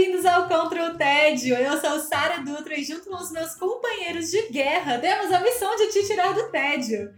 [0.00, 1.54] Bem-vindos ao Contra o Tédio.
[1.56, 5.76] Eu sou Sara Dutra e junto com os meus companheiros de guerra temos a missão
[5.76, 7.14] de te tirar do tédio.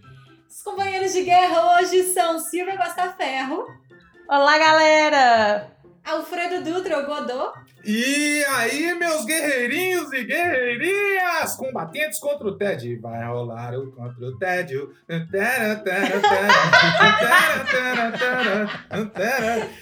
[0.51, 3.69] Os companheiros de guerra hoje são Silvia Bastaferro.
[4.29, 5.71] Olá, galera!
[6.05, 7.57] Alfredo Dutra, o Godot.
[7.85, 12.97] E aí, meus guerreirinhos e guerreirinhas, combatentes contra o TED.
[12.97, 14.95] Vai rolar o contra o tédio.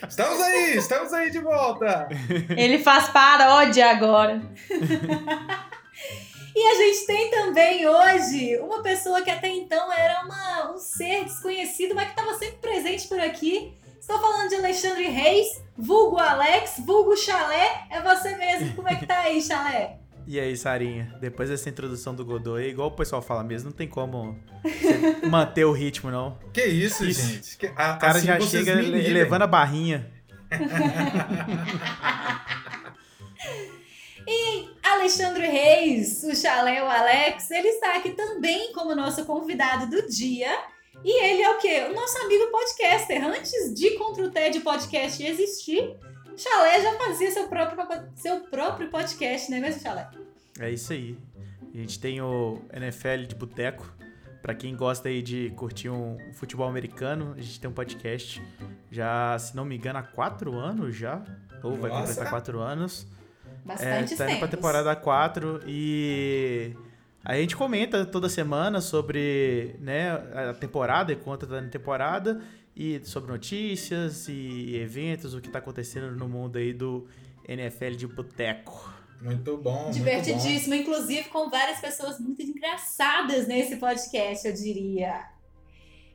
[0.09, 2.09] Estamos aí, estamos aí de volta.
[2.57, 4.41] Ele faz paródia agora.
[6.55, 11.25] E a gente tem também hoje uma pessoa que até então era uma, um ser
[11.25, 13.73] desconhecido, mas que estava sempre presente por aqui.
[14.01, 17.87] Estou falando de Alexandre Reis, vulgo Alex, vulgo Chalé.
[17.91, 18.75] É você mesmo.
[18.75, 19.97] Como é que tá aí, Chalé?
[20.27, 21.17] E aí, Sarinha?
[21.20, 24.39] Depois dessa introdução do Godot, é igual o pessoal fala mesmo, não tem como
[25.29, 26.39] manter o ritmo, não.
[26.53, 27.27] Que isso, Isso.
[27.27, 27.57] gente?
[27.57, 30.09] Que, a, O cara assim já chega le- levando a barrinha.
[34.83, 40.51] Alexandre Reis, o Chalé, o Alex, ele está aqui também como nosso convidado do dia.
[41.03, 41.87] E ele é o quê?
[41.91, 43.25] O nosso amigo podcaster.
[43.25, 45.97] Antes de Contra o TED Podcast existir,
[46.33, 47.79] o Chalé já fazia seu próprio,
[48.15, 50.11] seu próprio podcast, não é mesmo, Chalé?
[50.59, 51.17] É isso aí.
[51.73, 53.92] A gente tem o NFL de Boteco.
[54.42, 58.42] Pra quem gosta aí de curtir um futebol americano, a gente tem um podcast
[58.91, 61.23] já, se não me engano, há quatro anos já.
[61.62, 62.07] Ou vai Nossa.
[62.07, 63.07] completar quatro anos.
[63.64, 66.75] É, Bastante tá indo pra temporada 4 e
[67.25, 72.43] a gente comenta toda semana sobre né, a temporada, enquanto tá na temporada,
[72.75, 77.07] e sobre notícias e eventos, o que tá acontecendo no mundo aí do
[77.47, 78.95] NFL de boteco.
[79.20, 85.29] Muito bom, muito Divertidíssimo, inclusive com várias pessoas muito engraçadas nesse podcast, eu diria.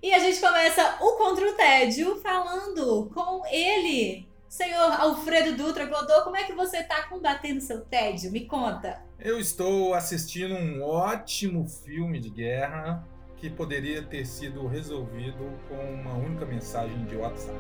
[0.01, 6.23] E a gente começa o Contra o Tédio falando com ele, senhor Alfredo Dutra Godot.
[6.23, 8.31] Como é que você tá combatendo seu tédio?
[8.31, 9.01] Me conta.
[9.19, 13.05] Eu estou assistindo um ótimo filme de guerra
[13.35, 17.57] que poderia ter sido resolvido com uma única mensagem de WhatsApp.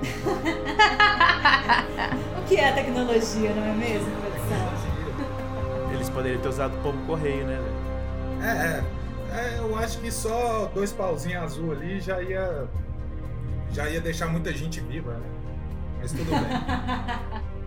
[2.38, 4.72] O que é a tecnologia, não é mesmo, produção?
[5.92, 7.58] Eles poderiam ter usado o pombo correio, né?
[7.58, 7.76] velho?
[8.42, 8.82] É,
[9.36, 12.66] é, é, eu acho que só dois pauzinhos azul ali já ia
[13.70, 15.37] já ia deixar muita gente viva, né?
[15.98, 17.48] Mas tudo bem.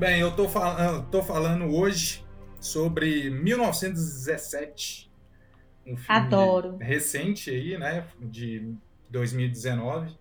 [0.00, 2.24] Bem, eu tô, fal tô falando hoje
[2.58, 5.12] sobre 1917.
[5.86, 6.78] Um filme Adoro.
[6.78, 8.06] recente aí, né?
[8.18, 8.74] De
[9.10, 10.18] 2019.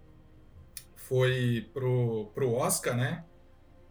[0.98, 3.24] Foi pro, pro Oscar, né?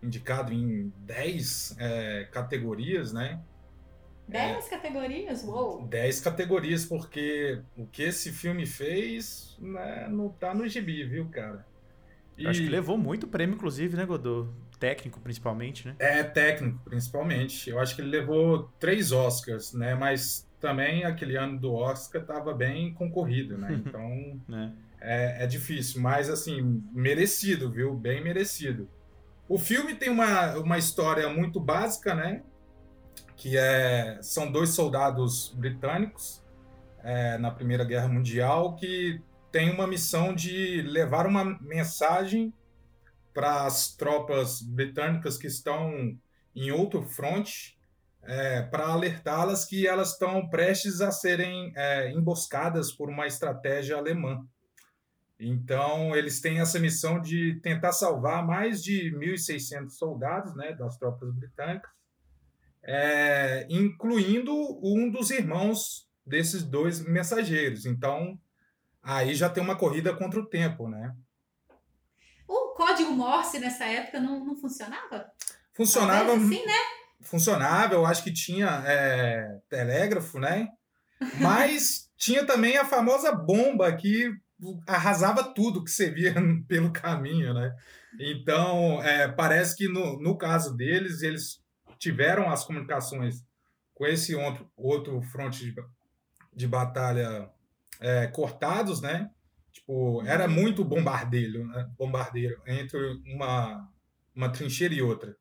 [0.02, 3.40] Indicado em 10 é, categorias, né?
[4.28, 5.42] Dez categorias?
[5.42, 5.86] Uou!
[5.86, 11.66] 10 categorias, porque o que esse filme fez né, não tá no gibi, viu, cara?
[12.36, 14.48] E Acho que levou muito prêmio, inclusive, né, Godot?
[14.78, 15.96] Técnico, principalmente, né?
[15.98, 17.68] é técnico, principalmente.
[17.68, 19.96] Eu acho que ele levou três Oscars, né?
[19.96, 23.72] Mas também aquele ano do Oscar tava bem concorrido, né?
[23.84, 24.72] Então né?
[25.00, 27.94] é, é difícil, mas assim, merecido, viu?
[27.94, 28.88] Bem merecido.
[29.48, 32.42] O filme tem uma, uma história muito básica, né?
[33.38, 36.44] Que é, são dois soldados britânicos
[37.02, 42.52] é, na Primeira Guerra Mundial que têm uma missão de levar uma mensagem
[43.32, 46.18] para as tropas britânicas que estão
[46.54, 47.78] em outro fronte,
[48.22, 54.44] é, para alertá-las que elas estão prestes a serem é, emboscadas por uma estratégia alemã.
[55.38, 61.32] Então, eles têm essa missão de tentar salvar mais de 1.600 soldados né, das tropas
[61.32, 61.90] britânicas,
[62.82, 64.52] é, incluindo
[64.82, 67.86] um dos irmãos desses dois mensageiros.
[67.86, 68.38] Então,
[69.02, 71.14] aí já tem uma corrida contra o tempo, né?
[72.46, 75.30] O código Morse nessa época não, não funcionava?
[75.72, 76.72] Funcionava, assim, né?
[77.20, 80.68] funcionava, eu acho que tinha é, telégrafo, né?
[81.40, 84.30] Mas tinha também a famosa bomba que
[84.86, 86.34] arrasava tudo que você via
[86.66, 87.74] pelo caminho, né?
[88.18, 91.60] Então, é, parece que no, no caso deles, eles
[91.98, 93.44] tiveram as comunicações
[93.94, 95.74] com esse outro, outro fronte de,
[96.54, 97.50] de batalha
[98.00, 99.30] é, cortados, né?
[99.72, 101.90] Tipo, era muito bombardeio, né?
[101.96, 102.98] bombardeiro entre
[103.34, 103.88] uma,
[104.34, 105.36] uma trincheira e outra.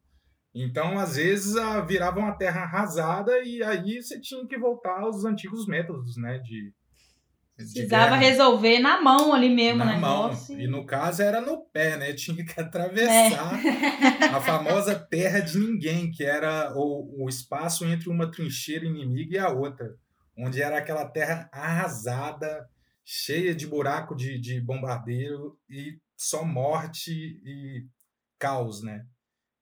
[0.54, 5.24] Então, às vezes, a, virava uma terra arrasada e aí você tinha que voltar aos
[5.24, 6.40] antigos métodos, né?
[6.40, 6.74] De
[7.58, 9.98] Precisava resolver na mão ali mesmo, na né?
[9.98, 10.32] mão.
[10.52, 12.14] E no caso era no pé, né?
[12.16, 13.52] Tinha que atravessar
[14.32, 19.40] a famosa terra de ninguém, que era o, o espaço entre uma trincheira inimiga e
[19.40, 19.96] a outra,
[20.38, 22.70] onde era aquela terra arrasada,
[23.04, 27.12] cheia de buraco de, de bombardeiro e só morte
[27.44, 27.88] e
[28.38, 29.04] caos, né?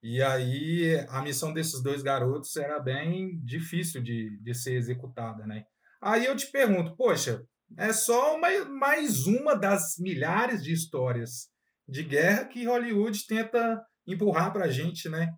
[0.04, 5.64] E aí a missão desses dois garotos era bem difícil de, de ser executada, né?
[6.02, 7.42] Aí eu te pergunto, poxa,
[7.78, 11.50] é só uma, mais uma das milhares de histórias
[11.88, 15.32] de guerra que Hollywood tenta empurrar para a gente, né?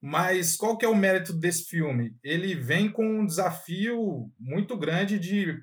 [0.00, 2.16] Mas qual que é o mérito desse filme?
[2.22, 5.56] Ele vem com um desafio muito grande de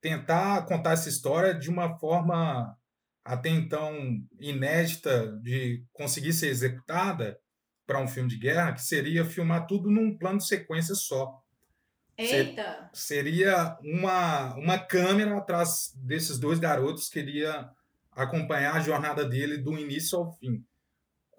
[0.00, 2.76] tentar contar essa história de uma forma
[3.24, 3.94] até então
[4.38, 7.38] inédita de conseguir ser executada
[7.86, 11.43] para um filme de guerra, que seria filmar tudo num plano de sequência só
[12.16, 12.90] Eita!
[12.92, 17.68] seria uma, uma câmera atrás desses dois garotos que iria
[18.12, 20.64] acompanhar a jornada dele do início ao fim.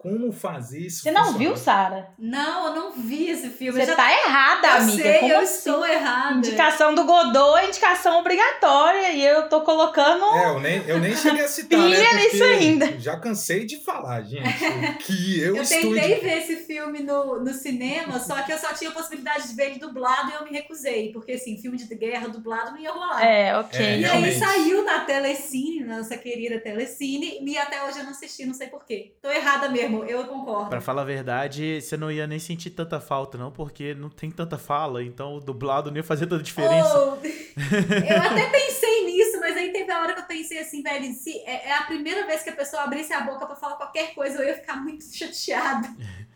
[0.06, 1.02] Como fazer isso?
[1.02, 1.38] Você não funcionar?
[1.38, 2.08] viu, Sara?
[2.16, 3.80] Não, eu não vi esse filme.
[3.80, 5.02] Você já tá errada, eu amiga.
[5.02, 5.56] sei, Como eu assim?
[5.58, 6.38] estou errada.
[6.38, 10.24] Indicação do Godot é indicação obrigatória e eu tô colocando.
[10.36, 12.22] É, eu nem, eu nem cheguei a citar, Pilha né?
[12.22, 13.00] nisso ainda.
[13.00, 14.48] Já cansei de falar, gente,
[15.04, 18.90] que eu, Eu tentei ver esse filme no, no cinema, só que eu só tinha
[18.90, 21.10] a possibilidade de ver ele dublado e eu me recusei.
[21.12, 23.24] Porque, assim, filme de guerra dublado não ia rolar.
[23.24, 23.78] É, ok.
[23.80, 24.38] É, E aí realmente.
[24.38, 29.14] saiu na Telecine, nossa querida Telecine, e até hoje eu não assisti, não sei porquê.
[29.20, 30.68] Tô errada mesmo, eu concordo.
[30.70, 34.30] Pra falar a verdade, você não ia nem sentir tanta falta, não, porque não tem
[34.30, 36.98] tanta fala, então o dublado não ia fazer tanta diferença.
[36.98, 41.12] Oh, eu até pensei nisso, mas aí teve a hora que eu pensei assim, velho,
[41.14, 44.14] se é, é a primeira vez que a pessoa abrisse a boca pra falar qualquer
[44.14, 45.88] coisa, eu ia ficar muito chateada.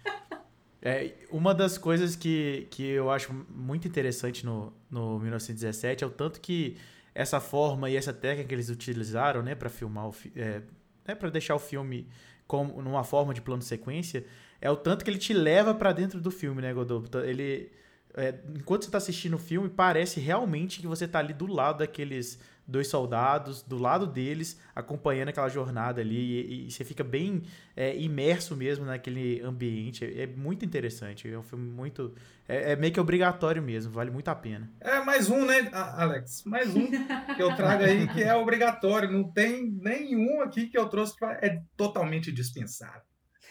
[0.83, 6.11] É, uma das coisas que, que eu acho muito interessante no, no 1917 é o
[6.11, 6.75] tanto que
[7.15, 10.63] essa forma e essa técnica que eles utilizaram, né, para filmar o fi- é,
[11.07, 12.09] né, para deixar o filme
[12.51, 14.27] como numa forma de plano sequência,
[14.61, 17.17] é o tanto que ele te leva pra dentro do filme, né, Godot?
[17.19, 17.71] Ele
[18.13, 21.79] é, enquanto você tá assistindo o filme, parece realmente que você tá ali do lado
[21.79, 27.43] daqueles dois soldados, do lado deles, acompanhando aquela jornada ali, e, e você fica bem
[27.77, 30.05] é, imerso mesmo naquele ambiente.
[30.05, 31.29] É, é muito interessante.
[31.29, 32.15] É um filme muito.
[32.49, 34.71] É, é meio que obrigatório mesmo, vale muito a pena.
[34.81, 36.45] É mais um, né, Alex?
[36.45, 36.87] Mais um
[37.35, 39.11] que eu trago aí que é obrigatório.
[39.11, 43.03] Não tem nenhum aqui que eu trouxe que é totalmente dispensável.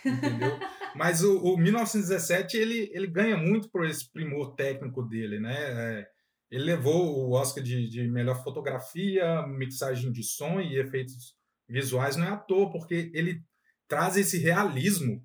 [0.06, 0.58] Entendeu?
[0.96, 6.06] Mas o, o 1917 ele, ele ganha muito por esse primor técnico dele, né?
[6.52, 11.36] Ele levou o Oscar de, de melhor fotografia, mixagem de som e efeitos
[11.68, 13.42] visuais, não é à toa, porque ele
[13.88, 15.24] traz esse realismo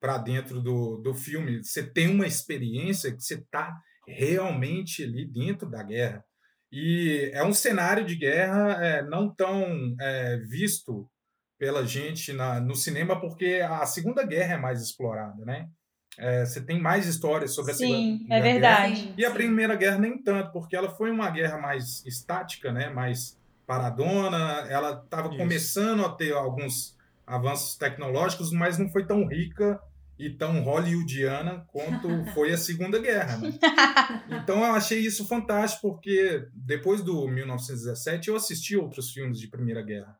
[0.00, 1.62] para dentro do, do filme.
[1.62, 3.76] Você tem uma experiência que você está
[4.06, 6.24] realmente ali dentro da guerra.
[6.70, 11.08] E é um cenário de guerra é, não tão é, visto
[11.58, 15.68] pela gente na, no cinema, porque a Segunda Guerra é mais explorada, né?
[16.18, 18.52] É, você tem mais histórias sobre a Sim, Segunda é Guerra.
[18.52, 19.14] verdade.
[19.16, 22.90] E a Primeira Guerra nem tanto, porque ela foi uma guerra mais estática, né?
[22.90, 24.66] mais paradona.
[24.68, 29.80] Ela estava começando a ter alguns avanços tecnológicos, mas não foi tão rica
[30.18, 33.38] e tão hollywoodiana quanto foi a Segunda Guerra.
[33.38, 33.58] Né?
[34.42, 39.82] Então eu achei isso fantástico, porque depois do 1917 eu assisti outros filmes de Primeira
[39.82, 40.16] Guerra.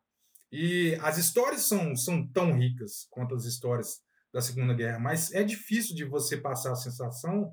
[0.51, 4.01] E as histórias são, são tão ricas quanto as histórias
[4.33, 7.51] da Segunda Guerra, mas é difícil de você passar a sensação,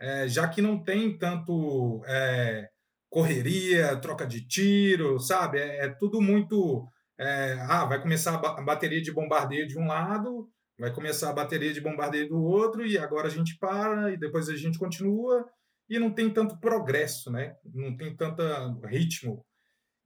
[0.00, 2.68] é, já que não tem tanto é,
[3.10, 5.58] correria, troca de tiro, sabe?
[5.58, 6.86] É, é tudo muito.
[7.18, 11.30] é, ah, vai começar a, ba- a bateria de bombardeio de um lado, vai começar
[11.30, 14.78] a bateria de bombardeio do outro, e agora a gente para, e depois a gente
[14.78, 15.44] continua,
[15.88, 17.54] e não tem tanto progresso, né?
[17.72, 18.42] Não tem tanto
[18.86, 19.44] ritmo.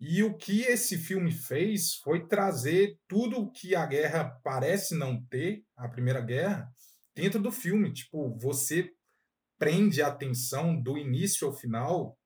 [0.01, 5.63] E o que esse filme fez foi trazer tudo que a guerra parece não ter,
[5.77, 6.69] a Primeira Guerra,
[7.15, 7.93] dentro do filme.
[7.93, 8.91] Tipo, você
[9.59, 12.17] prende a atenção do início ao final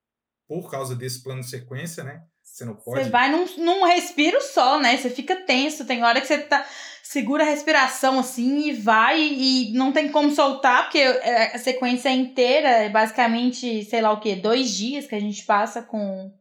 [0.47, 2.21] por causa desse plano de sequência, né?
[2.43, 3.05] Você não pode.
[3.05, 4.99] Você vai num, num respiro só, né?
[4.99, 5.87] Você fica tenso.
[5.87, 6.67] Tem hora que você tá.
[7.03, 12.11] Segura a respiração assim e vai e não tem como soltar, porque é, a sequência
[12.11, 16.33] inteira é basicamente, sei lá o quê, dois dias que a gente passa com,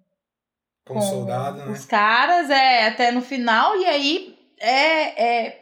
[0.86, 1.72] com o soldado, né?
[1.72, 5.48] os caras, é, até no final, e aí é.
[5.48, 5.62] é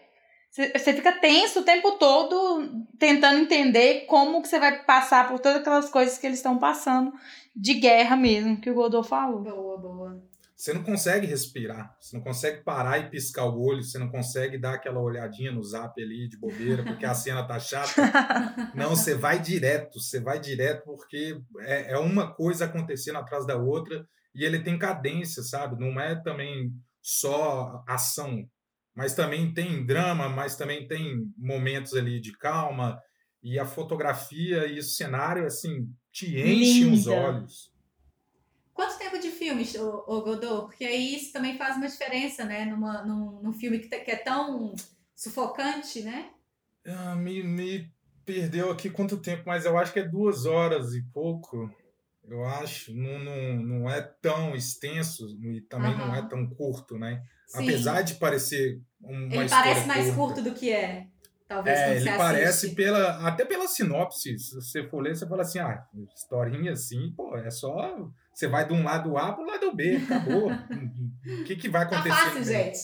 [0.52, 5.62] você fica tenso o tempo todo tentando entender como que você vai passar por todas
[5.62, 7.14] aquelas coisas que eles estão passando
[7.56, 9.42] de guerra mesmo, que o Godot falou.
[9.42, 10.24] Boa, boa.
[10.56, 14.58] você não consegue respirar, você não consegue parar e piscar o olho, você não consegue
[14.58, 18.02] dar aquela olhadinha no zap ali de bobeira, porque a cena tá chata.
[18.74, 23.56] Não, você vai direto, você vai direto porque é, é uma coisa acontecendo atrás da
[23.56, 25.80] outra e ele tem cadência, sabe?
[25.80, 28.48] Não é também só ação,
[28.96, 33.02] mas também tem drama, mas também tem momentos ali de calma
[33.42, 36.96] e a fotografia e o cenário assim te enchem Linda.
[36.96, 37.74] os olhos.
[38.74, 40.68] Quanto tempo de filme, ô, ô Godot?
[40.68, 42.66] Porque aí isso também faz uma diferença, né?
[42.66, 44.74] Numa, num, num filme que, que é tão
[45.16, 46.32] sufocante, né?
[46.86, 47.92] Ah, me, me
[48.26, 51.70] perdeu aqui quanto tempo, mas eu acho que é duas horas e pouco.
[52.30, 52.94] Eu acho.
[52.94, 57.24] Não, não, não é tão extenso e também não é tão curto, né?
[57.48, 57.64] Sim.
[57.64, 60.16] Apesar de parecer uma Ele parece mais curta.
[60.36, 61.08] curto do que é.
[61.48, 62.76] Talvez É, ele parece assiste.
[62.76, 64.38] pela até pela sinopse.
[64.38, 65.84] Se você for ler, você fala assim, ah,
[66.16, 70.52] historinha assim, pô, é só você vai de um lado A pro lado B, acabou.
[70.52, 72.16] O que, que vai Tá acontecer?
[72.22, 72.80] fácil, gente.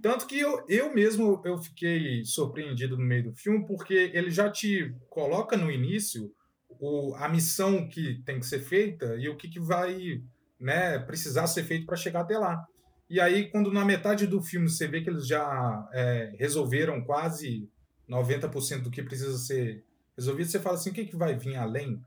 [0.00, 4.50] Tanto que eu, eu mesmo eu fiquei surpreendido no meio do filme, porque ele já
[4.50, 6.32] te coloca no início
[6.80, 10.22] o, a missão que tem que ser feita e o que, que vai
[10.58, 12.64] né, precisar ser feito para chegar até lá.
[13.08, 17.68] E aí, quando na metade do filme você vê que eles já é, resolveram quase
[18.08, 19.84] 90% do que precisa ser
[20.16, 22.00] resolvido, você fala assim, o que, que vai vir além?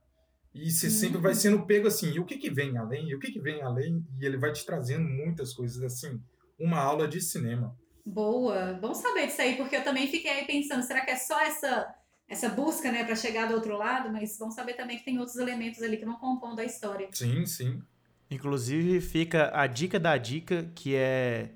[0.54, 0.90] E você Hum.
[0.90, 3.08] sempre vai sendo pego assim, e o que, que vem além?
[3.08, 4.04] E o que, que vem além?
[4.20, 6.20] E ele vai te trazendo muitas coisas assim,
[6.60, 7.78] uma aula de cinema.
[8.06, 8.74] Boa.
[8.82, 11.88] Bom saber disso aí, porque eu também fiquei aí pensando, será que é só essa
[12.30, 14.12] essa busca, né, para chegar do outro lado?
[14.12, 17.10] Mas bom saber também que tem outros elementos ali que vão compondo a história.
[17.12, 17.82] Sim, sim.
[18.30, 21.50] Inclusive, fica a dica da dica, que é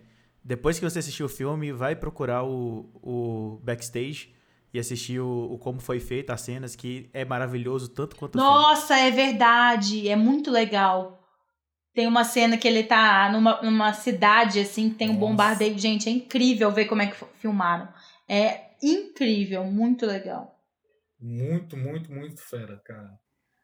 [0.44, 4.34] depois que você assistir o filme, vai procurar o, o backstage
[4.74, 8.42] e assistir o, o como foi feito, as cenas, que é maravilhoso tanto quanto o
[8.42, 8.54] filme.
[8.54, 10.10] Nossa, é verdade.
[10.10, 11.24] É muito legal.
[11.94, 15.26] Tem uma cena que ele tá numa, numa cidade, assim, que tem um Nossa.
[15.28, 15.78] bombardeio.
[15.78, 17.88] Gente, é incrível ver como é que filmaram.
[18.28, 20.53] É incrível, muito legal.
[21.24, 23.10] Muito, muito, muito fera, cara.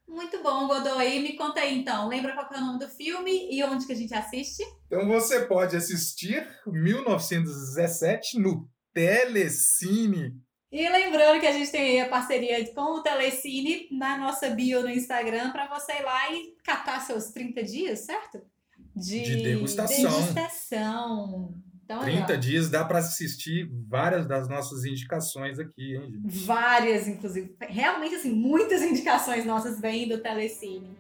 [0.07, 1.19] Muito bom, Godoy.
[1.19, 2.07] Me conta aí então.
[2.07, 4.63] Lembra qual é o nome do filme e onde que a gente assiste?
[4.85, 10.31] Então você pode assistir 1917 no Telecine.
[10.71, 14.89] E lembrando que a gente tem a parceria com o Telecine na nossa bio no
[14.89, 18.41] Instagram para você ir lá e catar seus 30 dias, certo?
[18.95, 20.11] De degustação.
[20.11, 21.53] degustação.
[21.89, 26.45] Então, aí, 30 ó, dias dá para assistir várias das nossas indicações aqui, hein, gente?
[26.45, 27.55] várias, inclusive.
[27.59, 30.95] Realmente, assim, muitas indicações nossas vêm do Telecine.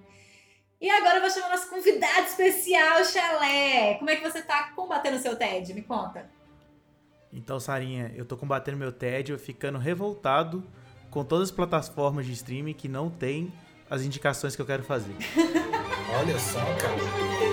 [0.81, 3.95] E agora eu vou chamar nosso convidado especial, Chalé.
[3.99, 5.75] Como é que você tá combatendo o seu TED?
[5.75, 6.27] Me conta.
[7.31, 10.67] Então, Sarinha, eu tô combatendo meu tédio, ficando revoltado
[11.11, 13.53] com todas as plataformas de streaming que não tem
[13.87, 15.13] as indicações que eu quero fazer.
[16.19, 16.95] Olha só, cara.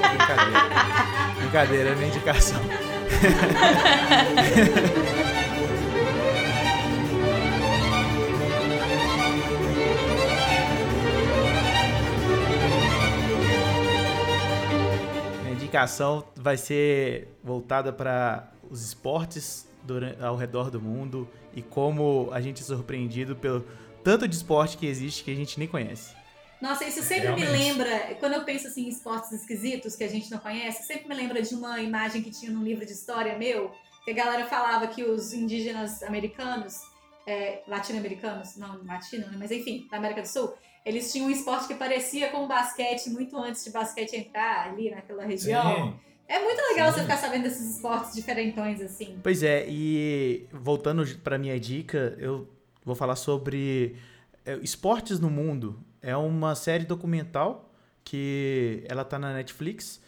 [0.09, 1.35] Brincadeira.
[1.39, 2.86] Brincadeira, é minha indicação.
[15.43, 19.67] Minha indicação vai ser voltada para os esportes
[20.21, 23.65] ao redor do mundo e como a gente é surpreendido pelo
[24.05, 26.15] tanto de esporte que existe que a gente nem conhece.
[26.61, 27.65] Nossa, isso sempre me Realmente.
[27.65, 31.15] lembra, quando eu penso assim em esportes esquisitos que a gente não conhece, sempre me
[31.15, 33.73] lembra de uma imagem que tinha num livro de história meu,
[34.05, 36.81] que a galera falava que os indígenas americanos,
[37.27, 41.67] é, latino-americanos, não latino, né, mas enfim, da América do Sul, eles tinham um esporte
[41.67, 45.91] que parecia com o basquete muito antes de basquete entrar ali naquela região.
[45.91, 46.07] Sim.
[46.29, 46.95] É muito legal Sim.
[46.95, 49.19] você ficar sabendo desses esportes diferentões assim.
[49.23, 52.49] Pois é, e voltando para minha dica, eu
[52.85, 53.97] vou falar sobre
[54.45, 55.79] é, esportes no mundo.
[56.07, 57.69] É uma série documental
[58.05, 60.01] que ela tá na Netflix.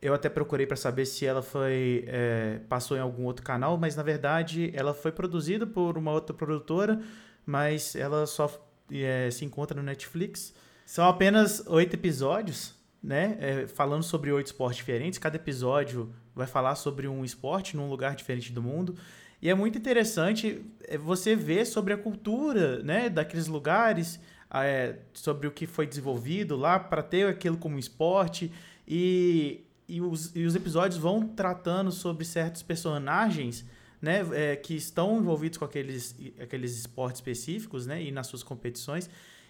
[0.00, 3.96] Eu até procurei para saber se ela foi é, passou em algum outro canal, mas
[3.96, 7.02] na verdade ela foi produzida por uma outra produtora,
[7.44, 8.48] mas ela só
[8.92, 10.54] é, se encontra no Netflix.
[10.86, 13.36] São apenas oito episódios, né?
[13.40, 15.18] é, falando sobre oito esportes diferentes.
[15.18, 18.94] Cada episódio vai falar sobre um esporte num lugar diferente do mundo.
[19.42, 24.20] E é muito interessante é, você ver sobre a cultura né, daqueles lugares,
[24.54, 28.52] é, sobre o que foi desenvolvido lá para ter aquilo como esporte.
[28.86, 33.64] E, e, os, e os episódios vão tratando sobre certos personagens
[34.00, 39.08] né, é, que estão envolvidos com aqueles, aqueles esportes específicos né, e nas suas competições.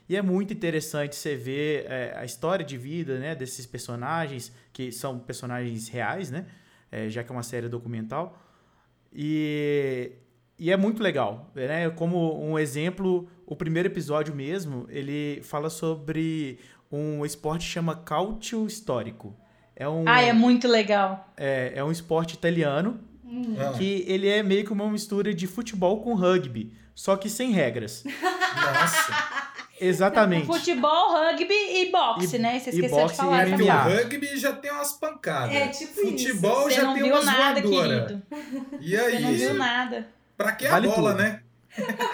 [0.08, 4.92] E é muito interessante você ver é, a história de vida né, desses personagens, que
[4.92, 6.46] são personagens reais, né,
[6.90, 8.38] é, já que é uma série documental.
[9.12, 10.12] E,
[10.58, 11.50] e é muito legal.
[11.54, 11.88] Né?
[11.90, 16.58] Como um exemplo, o primeiro episódio mesmo, ele fala sobre
[16.90, 19.34] um esporte que chama cálcio histórico.
[19.76, 21.28] É um, Ah, é muito legal.
[21.36, 23.56] é, é um esporte italiano Hum.
[23.58, 27.50] Ah, que ele é meio que uma mistura de futebol com rugby, só que sem
[27.50, 28.04] regras.
[28.54, 29.52] Nossa.
[29.80, 30.46] Exatamente.
[30.46, 32.58] Futebol, rugby e boxe, E- né?
[32.60, 33.70] Você e esqueceu boxe de falar e É que também.
[33.70, 33.82] o MMA.
[34.02, 35.54] rugby já tem umas pancadas.
[35.56, 38.02] É, tipo Futebol Você já não tem viu umas nada, voadoras.
[38.06, 38.22] querido.
[38.80, 39.56] E Você não viu aí?
[39.56, 40.08] nada.
[40.36, 41.22] Pra que a Vale bola, tudo.
[41.22, 41.42] né?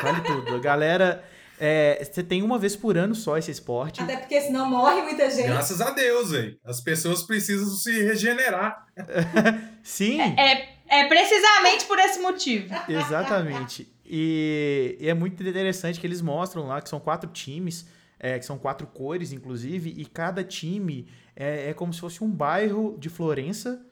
[0.02, 0.54] Vale tudo.
[0.54, 1.24] A galera,
[1.60, 4.00] é, você tem uma vez por ano só esse esporte.
[4.00, 5.48] Até porque senão morre muita gente.
[5.48, 6.58] Graças a Deus, velho.
[6.64, 8.86] As pessoas precisam se regenerar.
[9.82, 12.74] Sim, É, é precisamente por esse motivo.
[12.88, 13.88] exatamente.
[14.06, 17.86] E, e é muito interessante que eles mostram lá que são quatro times,
[18.18, 22.30] é, que são quatro cores, inclusive, e cada time é, é como se fosse um
[22.30, 23.84] bairro de Florença.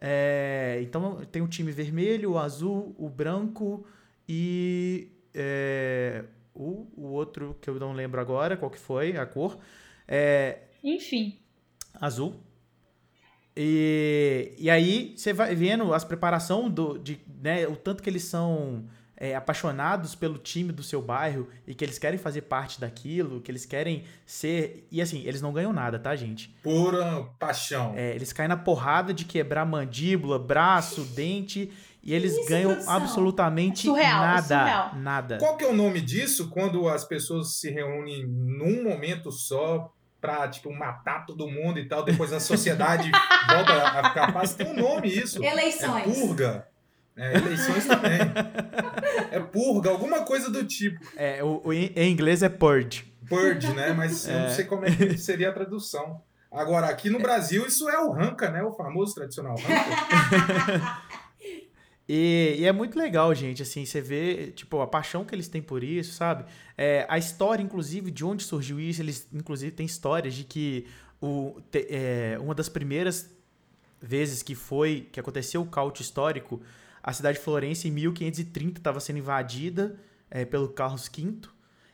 [0.00, 3.84] É, então tem o time vermelho, o azul, o branco
[4.32, 6.22] e é,
[6.54, 9.58] o, o outro que eu não lembro agora qual que foi a cor.
[10.06, 11.36] É, Enfim.
[12.00, 12.36] azul.
[13.56, 18.22] E, e aí você vai vendo as preparação do, de, né, o tanto que eles
[18.22, 18.84] são
[19.16, 23.50] é, apaixonados pelo time do seu bairro e que eles querem fazer parte daquilo, que
[23.50, 24.86] eles querem ser.
[24.92, 26.56] E assim, eles não ganham nada, tá, gente?
[26.62, 27.94] Pura paixão.
[27.96, 31.72] É, eles caem na porrada de quebrar mandíbula, braço, dente
[32.02, 32.94] e eles isso, ganham produção?
[32.94, 34.42] absolutamente Surreal, é nada.
[34.42, 34.94] surreal.
[34.96, 35.38] Nada.
[35.38, 40.48] Qual que é o nome disso quando as pessoas se reúnem num momento só pra,
[40.48, 43.10] tipo, matar todo mundo e tal, depois a sociedade
[43.50, 44.54] volta a ficar paz?
[44.54, 45.42] Tem um nome isso.
[45.42, 46.04] É Eleições.
[46.18, 46.66] purga.
[47.16, 48.18] É, eleições também.
[49.30, 50.98] É purga, alguma coisa do tipo.
[51.16, 53.12] É, o, o- em inglês é purge.
[53.28, 53.92] Purge, né?
[53.92, 54.50] Mas eu não É.
[54.50, 56.20] sei como é que seria a tradução.
[56.50, 58.62] Agora, aqui no Brasil, isso é o ranca, né?
[58.62, 61.02] O famoso tradicional ranca.
[62.12, 65.62] E, e é muito legal, gente, assim, você vê, tipo, a paixão que eles têm
[65.62, 66.44] por isso, sabe?
[66.76, 70.86] É, a história, inclusive, de onde surgiu isso, eles, inclusive, têm histórias de que
[71.22, 73.30] o, te- é, uma das primeiras
[74.02, 76.60] vezes que foi, que aconteceu o caute histórico,
[77.00, 79.96] a cidade de Florença, em 1530, estava sendo invadida
[80.28, 81.34] é, pelo Carlos V,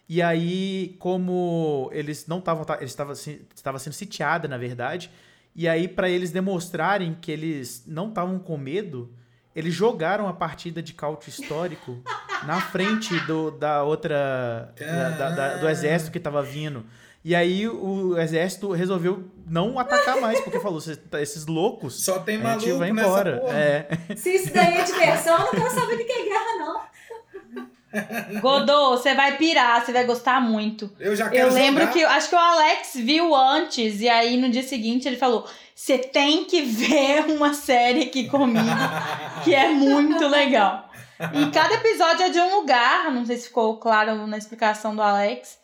[0.08, 5.10] e aí, como eles não estavam, eles estavam se- estava sendo sitiada, na verdade,
[5.54, 9.12] e aí, para eles demonstrarem que eles não estavam com medo,
[9.56, 11.98] eles jogaram a partida de caute histórico
[12.44, 14.72] na frente do, da outra.
[14.78, 16.84] da- da- da- do exército que tava vindo.
[17.24, 22.04] E aí o exército resolveu não atacar mais, porque falou: "Cês- esses loucos.
[22.04, 23.36] Só tem A gente maluco vai nessa embora.
[23.38, 23.52] porra.
[23.58, 23.88] É.
[24.16, 26.80] Se isso daí é diversão, eu não quero saber de que é guerra, não.
[28.40, 30.90] Godô, você vai pirar, você vai gostar muito.
[30.98, 31.92] Eu já quero Eu lembro jogar.
[31.92, 35.98] que acho que o Alex viu antes e aí no dia seguinte ele falou: "Você
[35.98, 38.64] tem que ver uma série aqui comigo,
[39.44, 40.90] que é muito legal".
[41.32, 45.00] E cada episódio é de um lugar, não sei se ficou claro na explicação do
[45.02, 45.58] Alex.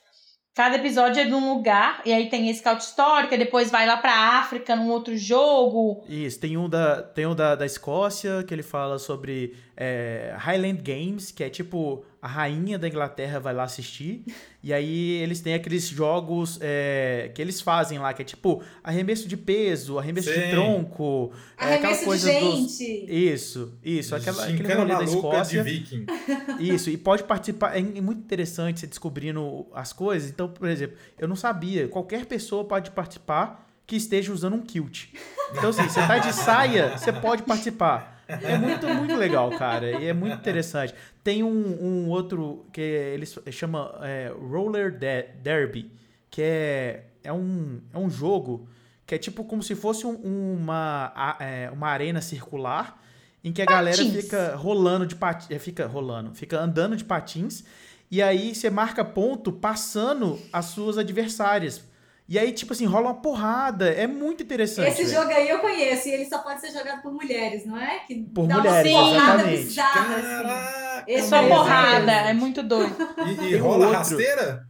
[0.54, 3.86] Cada episódio é de um lugar, e aí tem esse scout histórico, e depois vai
[3.86, 6.04] lá pra África num outro jogo.
[6.06, 10.82] Isso, tem um da, tem um da, da Escócia que ele fala sobre é, Highland
[10.82, 14.24] Games, que é tipo a rainha da Inglaterra vai lá assistir.
[14.62, 19.26] e aí eles têm aqueles jogos é, que eles fazem lá, que é tipo arremesso
[19.26, 20.50] de peso, arremesso de Sim.
[20.50, 22.78] tronco, é, aquela Arremesso de coisa dos.
[22.78, 23.06] gente.
[23.12, 25.64] Isso, isso, aquela, aquele Gincana rolê da maluca Escócia.
[25.64, 26.06] de viking.
[26.60, 27.76] Isso, e pode participar.
[27.76, 30.30] É muito interessante você descobrindo as coisas.
[30.30, 31.88] Então, por exemplo, eu não sabia.
[31.88, 35.08] Qualquer pessoa pode participar que esteja usando um kilt.
[35.50, 38.11] Então, assim, você tá de saia, você pode participar.
[38.28, 39.90] É muito, muito legal, cara.
[40.00, 40.94] E é muito interessante.
[41.22, 41.48] Tem um,
[41.82, 45.90] um outro que eles chama é, Roller De- Derby,
[46.30, 48.66] que é, é, um, é um jogo
[49.06, 53.02] que é tipo como se fosse um- uma, é, uma arena circular
[53.44, 54.22] em que a galera Patins.
[54.24, 57.64] fica rolando de patins, fica rolando, fica andando de patins
[58.10, 61.82] e aí você marca ponto passando as suas adversárias.
[62.28, 63.88] E aí, tipo assim, rola uma porrada.
[63.90, 64.88] É muito interessante.
[64.88, 65.16] Esse velho.
[65.20, 67.98] jogo aí eu conheço, e ele só pode ser jogado por mulheres, não é?
[68.06, 69.64] Que Por dá mulheres, uma porrada exatamente.
[69.64, 70.22] bizarra, assim.
[70.26, 71.04] Caraca!
[71.08, 71.56] Esse Só mesmo.
[71.56, 72.96] porrada, é muito doido.
[73.42, 73.98] E, e rola outro.
[73.98, 74.66] rasteira?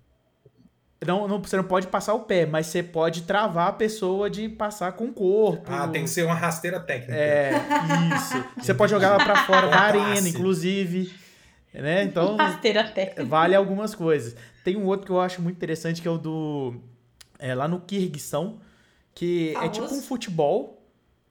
[1.07, 4.49] Não, não, você não pode passar o pé, mas você pode travar a pessoa de
[4.49, 5.65] passar com o corpo.
[5.71, 7.13] Ah, tem que ser uma rasteira técnica.
[7.15, 7.53] É,
[8.17, 8.45] isso.
[8.57, 10.29] Você pode jogar ela pra fora da arena, passe.
[10.29, 11.13] inclusive.
[11.75, 12.05] Né?
[12.05, 13.25] Então, Rasteira técnica.
[13.25, 14.37] vale algumas coisas.
[14.63, 16.75] Tem um outro que eu acho muito interessante, que é o do...
[17.43, 18.61] É, lá no Kirguistão,
[19.15, 20.79] que é tipo um futebol,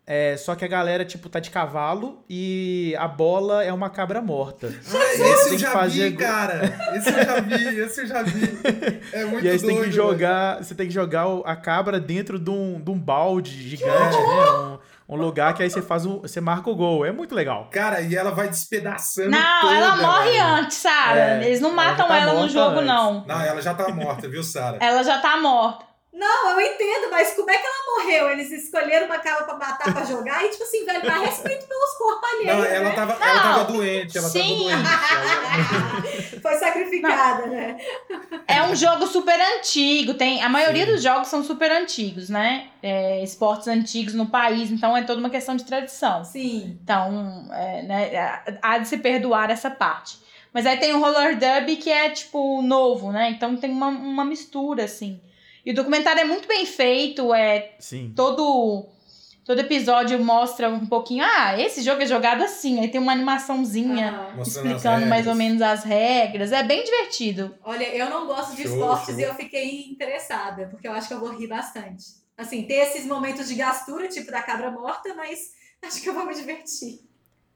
[0.05, 4.21] é, só que a galera, tipo, tá de cavalo e a bola é uma cabra
[4.21, 4.67] morta.
[4.67, 6.61] Ah, esse tem eu que já fazer vi, cara.
[6.97, 8.41] Esse eu já vi, esse eu já vi.
[9.13, 11.55] É muito e aí você tem que doido, jogar, você tem que jogar o- a
[11.55, 14.79] cabra dentro de um, de um balde gigante, né?
[15.09, 17.05] Um, um lugar que aí você faz um, você marca o gol.
[17.05, 17.69] É muito legal.
[17.71, 20.43] Cara, e ela vai despedaçando Não, toda, ela morre velho.
[20.45, 21.19] antes, Sara.
[21.41, 22.87] É, Eles não ela matam tá ela no jogo, antes.
[22.87, 23.25] não.
[23.25, 24.77] Não, ela já tá morta, viu, Sara?
[24.81, 25.85] Ela já tá morta.
[26.13, 28.29] Não, eu entendo, mas como é que ela morreu?
[28.31, 31.93] Eles escolheram uma cabra pra matar, pra jogar, e tipo assim, velho, mais respeito pelos
[31.97, 32.95] corpos alheios, Não, ela né?
[32.95, 34.67] tava, ela tava doente, ela sim.
[34.69, 36.39] tava doente.
[36.41, 37.77] Foi sacrificada, né?
[38.45, 40.13] É um jogo super antigo.
[40.13, 42.67] Tem, a maioria dos jogos são super antigos, né?
[42.83, 46.25] É, esportes antigos no país, então é toda uma questão de tradição.
[46.25, 46.77] Sim.
[46.83, 50.19] Então, é, né, há de se perdoar essa parte.
[50.53, 53.29] Mas aí tem o roller derby que é, tipo, novo, né?
[53.29, 55.21] Então tem uma, uma mistura, assim.
[55.65, 58.13] E o documentário é muito bem feito, é Sim.
[58.15, 58.89] todo
[59.43, 64.29] todo episódio mostra um pouquinho, ah, esse jogo é jogado assim, aí tem uma animaçãozinha
[64.39, 66.51] as explicando mais ou menos as regras.
[66.51, 67.55] É bem divertido.
[67.63, 69.19] Olha, eu não gosto de Show, esportes show.
[69.19, 72.21] e eu fiquei interessada, porque eu acho que eu vou rir bastante.
[72.37, 75.51] Assim, ter esses momentos de gastura, tipo da cabra morta, mas
[75.83, 76.99] acho que eu vou me divertir.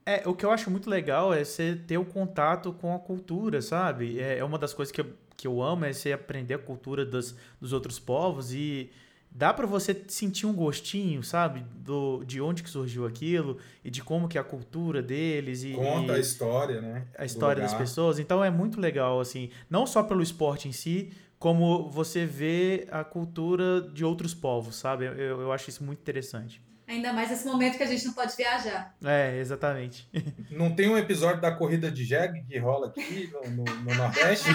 [0.04, 3.60] É, o que eu acho muito legal é você ter o contato com a cultura,
[3.60, 4.20] sabe?
[4.20, 7.04] É, é uma das coisas que eu, que eu amo, é você aprender a cultura
[7.04, 8.90] dos, dos outros povos e
[9.30, 11.62] dá pra você sentir um gostinho, sabe?
[11.74, 15.72] Do, de onde que surgiu aquilo e de como que é a cultura deles e,
[15.72, 17.06] Conta a e história, né?
[17.18, 18.18] a história das pessoas.
[18.18, 23.04] Então é muito legal, assim, não só pelo esporte em si, como você vê a
[23.04, 25.04] cultura de outros povos, sabe?
[25.04, 26.62] Eu, eu acho isso muito interessante.
[26.88, 28.94] Ainda mais nesse momento que a gente não pode viajar.
[29.04, 30.08] É, exatamente.
[30.50, 34.48] Não tem um episódio da corrida de jegue que rola aqui no, no- no Nordeste?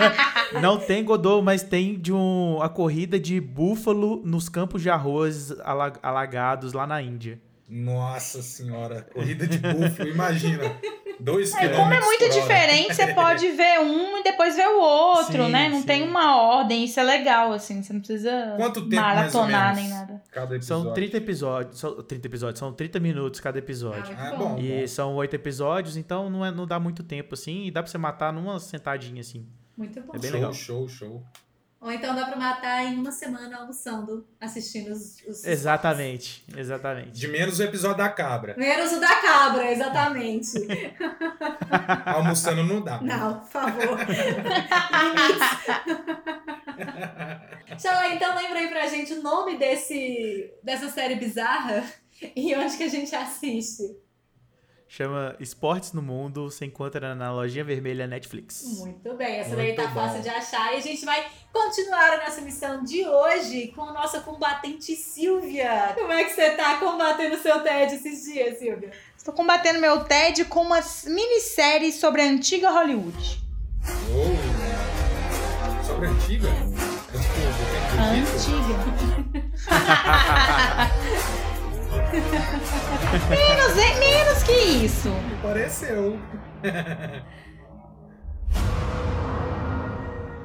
[0.60, 5.52] Não tem Godot, mas tem de um, a corrida de búfalo nos campos de arroz
[5.60, 7.40] ala- alagados lá na Índia.
[7.70, 10.76] Nossa senhora, corrida de búfalo, imagina.
[11.20, 15.44] Dois É, como é muito diferente, você pode ver um e depois ver o outro,
[15.44, 15.68] Sim, né?
[15.68, 15.86] Não sim.
[15.86, 20.20] tem uma ordem, isso é legal, assim, você não precisa Quanto tempo maratonar nem nada.
[20.32, 20.84] Cada episódio.
[20.84, 21.78] São 30 episódios.
[21.78, 24.16] São 30 episódios, são 30 minutos cada episódio.
[24.18, 24.54] Ah, muito bom.
[24.54, 24.58] bom.
[24.58, 27.90] E são oito episódios, então não, é, não dá muito tempo assim, e dá pra
[27.90, 29.46] você matar numa sentadinha assim.
[29.76, 30.12] Muito bom.
[30.14, 30.52] É bem show, legal.
[30.54, 31.22] show, show.
[31.80, 35.16] Ou então dá pra matar em uma semana almoçando, assistindo os.
[35.26, 37.12] os Exatamente, exatamente.
[37.12, 38.54] De menos o episódio da cabra.
[38.58, 40.52] Menos o da cabra, exatamente.
[42.04, 43.00] Almoçando não dá.
[43.00, 43.98] Não, por favor.
[47.78, 51.82] Xalá, então lembra aí pra gente o nome desse, dessa série bizarra
[52.36, 53.96] e onde que a gente assiste.
[54.92, 58.80] Chama Esportes no Mundo, você encontra na lojinha vermelha Netflix.
[58.80, 60.00] Muito bem, essa daí Muito tá bom.
[60.00, 60.72] fácil de achar.
[60.72, 65.92] E a gente vai continuar a nossa missão de hoje com a nossa combatente Silvia.
[65.94, 68.90] Como é que você tá combatendo o seu TED esses dias, Silvia?
[69.16, 73.40] Estou combatendo meu TED com uma minissérie sobre a antiga Hollywood.
[74.10, 75.86] Oh.
[75.86, 76.48] Sobre a antiga?
[76.48, 78.74] A tipo, antiga.
[82.18, 85.10] menos, é menos que isso.
[85.42, 86.18] Pareceu.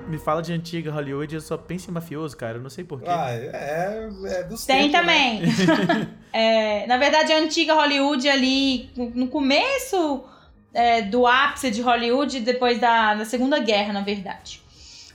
[0.08, 2.58] Me fala de antiga Hollywood, eu só penso em mafioso, cara.
[2.58, 3.08] Eu não sei porquê.
[3.10, 5.41] Ah, é, é dos Tem tempos, né?
[5.88, 6.15] também.
[6.38, 10.25] É, na verdade, a antiga Hollywood ali, no no começo
[10.73, 14.62] é, do ápice de Hollywood, depois da, da Segunda Guerra, na verdade.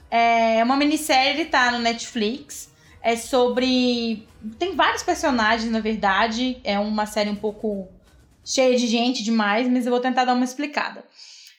[0.09, 2.70] É uma minissérie, tá no Netflix.
[3.01, 4.27] É sobre.
[4.59, 6.59] Tem vários personagens, na verdade.
[6.63, 7.87] É uma série um pouco
[8.43, 11.03] cheia de gente demais, mas eu vou tentar dar uma explicada.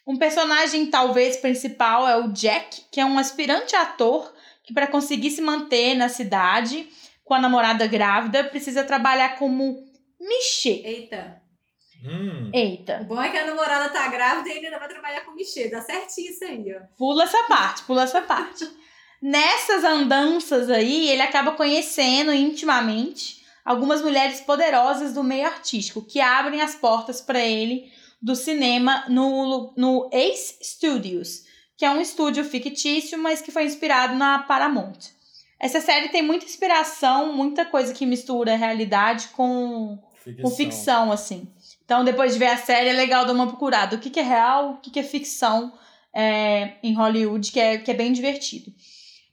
[0.06, 4.32] Um personagem, talvez, principal é o Jack, que é um aspirante ator
[4.64, 6.88] que, para conseguir se manter na cidade
[7.24, 9.84] com a namorada grávida, precisa trabalhar como
[10.20, 10.82] Michê.
[10.84, 11.40] Eita.
[12.04, 15.20] Hum, O Eita, bom é que a namorada tá grávida e ele ainda vai trabalhar
[15.20, 15.68] com Michê.
[15.68, 16.80] Dá certinho isso aí, ó.
[16.98, 18.68] pula essa parte, pula essa parte.
[19.22, 26.60] Nessas andanças aí, ele acaba conhecendo intimamente algumas mulheres poderosas do meio artístico que abrem
[26.60, 31.44] as portas para ele do cinema no, no Ace Studios,
[31.76, 34.98] que é um estúdio fictício, mas que foi inspirado na Paramount.
[35.60, 39.96] Essa série tem muita inspiração, muita coisa que mistura realidade com,
[40.40, 41.46] com ficção, assim.
[41.84, 43.94] Então, depois de ver a série, é legal dar uma procurada.
[43.94, 45.72] O que, que é real, o que, que é ficção
[46.12, 48.72] é, em Hollywood, que é, que é bem divertido.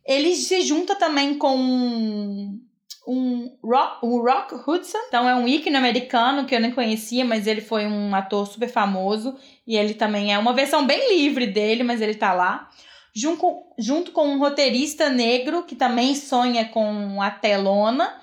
[0.10, 2.60] Ele se junta também com um,
[3.08, 4.98] um Rock, o Rock Hudson.
[5.08, 8.68] Então, é um ícone americano que eu nem conhecia, mas ele foi um ator super
[8.70, 9.36] famoso.
[9.68, 12.70] E ele também é uma versão bem livre dele, mas ele tá lá.
[13.14, 18.20] Junto, junto com um roteirista negro que também sonha com a telona.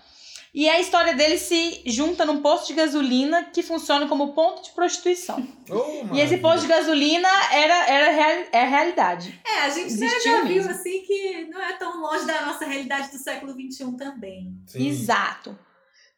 [0.54, 4.70] E a história dele se junta num posto de gasolina que funciona como ponto de
[4.70, 5.46] prostituição.
[5.68, 9.36] Oh, E esse posto de gasolina era, era real, é a realidade.
[9.44, 10.70] É, a gente Existiu já viu mesmo.
[10.70, 11.25] assim que
[12.06, 14.54] longe da nossa realidade do século XXI também.
[14.66, 14.88] Sim.
[14.88, 15.58] Exato.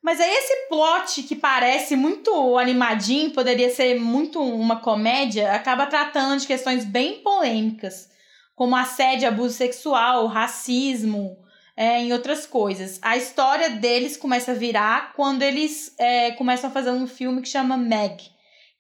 [0.03, 6.41] Mas aí esse plot que parece muito animadinho, poderia ser muito uma comédia, acaba tratando
[6.41, 8.09] de questões bem polêmicas,
[8.55, 11.37] como assédio, abuso sexual, racismo,
[11.77, 12.99] é, em outras coisas.
[13.03, 17.49] A história deles começa a virar quando eles é, começam a fazer um filme que
[17.49, 18.23] chama Meg,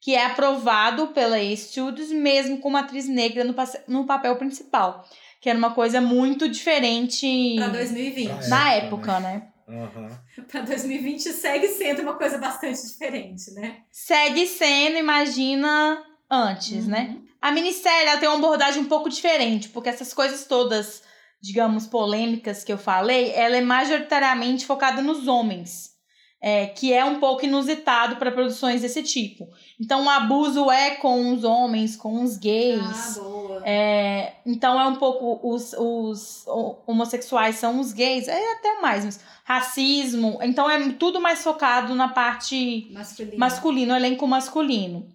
[0.01, 3.55] que é aprovado pela A Studios, mesmo com uma atriz negra no,
[3.87, 5.05] no papel principal.
[5.40, 7.55] Que era uma coisa muito diferente.
[7.57, 8.29] Pra 2020.
[8.29, 9.48] Pra Na época, época, né?
[9.68, 10.20] Aham.
[10.48, 13.83] Pra 2020 segue sendo uma coisa bastante diferente, né?
[13.90, 17.11] Segue sendo, imagina, antes, né?
[17.11, 17.29] Uhum.
[17.40, 21.03] A minissérie ela tem uma abordagem um pouco diferente, porque essas coisas todas,
[21.40, 25.97] digamos, polêmicas que eu falei, ela é majoritariamente focada nos homens.
[26.40, 29.48] É, que é um pouco inusitado para produções desse tipo.
[29.81, 33.18] Então, o abuso é com os homens, com os gays.
[33.18, 33.62] Ah, boa.
[33.64, 36.44] É, então é um pouco os, os
[36.87, 40.38] homossexuais são os gays, é até mais, mas racismo.
[40.42, 43.38] Então é tudo mais focado na parte Masculino.
[43.38, 45.09] masculino, elenco masculino.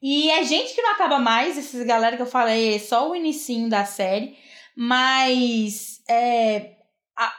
[0.00, 3.16] E é gente que não acaba mais, esses galera que eu falei, é só o
[3.16, 4.36] inicinho da série,
[4.76, 6.76] mas é,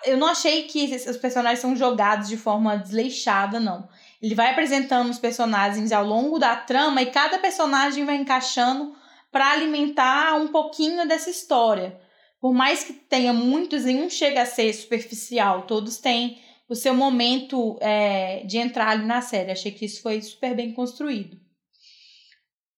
[0.05, 3.87] eu não achei que os personagens são jogados de forma desleixada, não.
[4.21, 8.95] Ele vai apresentando os personagens ao longo da trama e cada personagem vai encaixando
[9.31, 11.99] para alimentar um pouquinho dessa história.
[12.41, 15.63] Por mais que tenha muitos, nenhum chega a ser superficial.
[15.63, 19.51] Todos têm o seu momento é, de entrar ali na série.
[19.51, 21.39] Achei que isso foi super bem construído.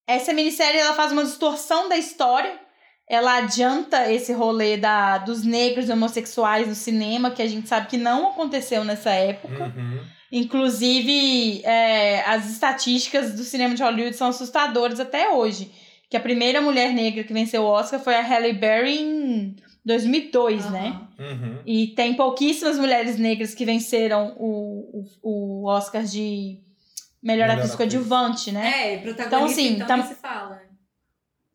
[0.08, 2.60] Essa minissérie ela faz uma distorção da história.
[3.12, 7.88] Ela adianta esse rolê da, dos negros e homossexuais no cinema, que a gente sabe
[7.88, 9.65] que não aconteceu nessa época.
[9.76, 10.00] Uhum.
[10.32, 15.69] Inclusive, é, as estatísticas do cinema de Hollywood são assustadoras até hoje.
[16.10, 20.69] Que a primeira mulher negra que venceu o Oscar foi a Halle Berry em 2002,
[20.71, 20.97] né?
[21.19, 21.32] Aham.
[21.32, 21.58] Uhum.
[21.65, 26.60] E tem pouquíssimas mulheres negras que venceram o, o, o Oscar de
[27.21, 28.71] melhor, Melhor atriz coadjuvante, né?
[28.74, 30.71] É, e protagonista Então, assim, então, tam- se fala.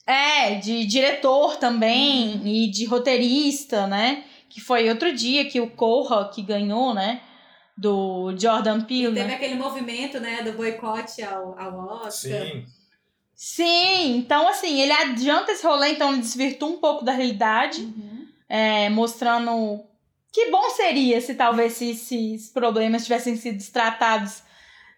[0.07, 4.23] É, de diretor também e de roteirista, né?
[4.49, 7.21] Que foi outro dia que o Corra que ganhou, né?
[7.77, 9.35] Do Jordan Peele, Teve né?
[9.35, 12.11] aquele movimento, né, do boicote ao, ao Oscar.
[12.47, 12.65] Sim.
[13.35, 18.27] Sim, então assim, ele adianta esse rolê, então ele desvirtua um pouco da realidade, Uhum.
[18.49, 19.85] é, mostrando
[20.33, 24.43] que bom seria se talvez se esses problemas tivessem sido tratados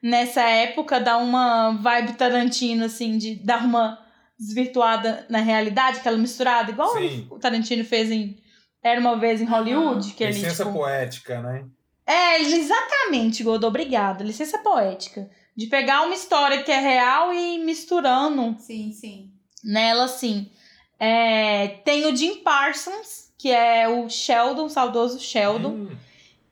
[0.01, 3.99] nessa época, dar uma vibe Tarantino, assim, de dar uma
[4.39, 7.27] desvirtuada na realidade, aquela misturada, igual Sim.
[7.31, 8.39] o Tarantino fez em
[8.83, 10.79] Era Uma Vez em Hollywood, que ele, Licença tipo...
[10.79, 11.65] poética, né?
[12.07, 14.25] É, exatamente, Godô, obrigada.
[14.25, 15.29] Licença poética.
[15.55, 19.31] De pegar uma história que é real e misturando Sim, sim.
[19.63, 20.51] nela, assim.
[20.99, 25.97] É, tem o Jim Parsons, que é o Sheldon, o saudoso Sheldon, Hum,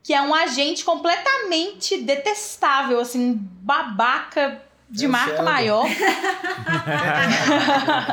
[0.03, 5.87] que é um agente completamente detestável, assim, babaca de marca maior.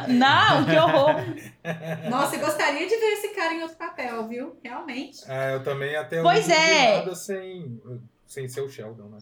[0.08, 1.16] Não, que horror.
[2.10, 4.56] Nossa, eu gostaria de ver esse cara em outro papel, viu?
[4.64, 5.20] Realmente.
[5.28, 7.00] é, eu também até Pois é.
[7.00, 7.80] nada sem,
[8.26, 9.18] sem ser o Sheldon, né?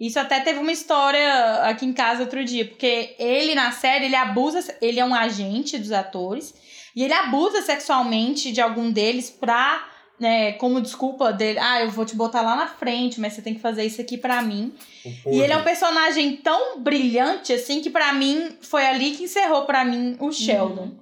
[0.00, 4.16] Isso até teve uma história aqui em casa outro dia, porque ele na série, ele
[4.16, 6.52] abusa, ele é um agente dos atores,
[6.96, 9.86] e ele abusa sexualmente de algum deles pra,
[10.18, 13.54] né, como desculpa dele, ah, eu vou te botar lá na frente, mas você tem
[13.54, 14.72] que fazer isso aqui pra mim.
[15.26, 19.64] E ele é um personagem tão brilhante, assim, que pra mim, foi ali que encerrou
[19.64, 20.92] pra mim o Sheldon.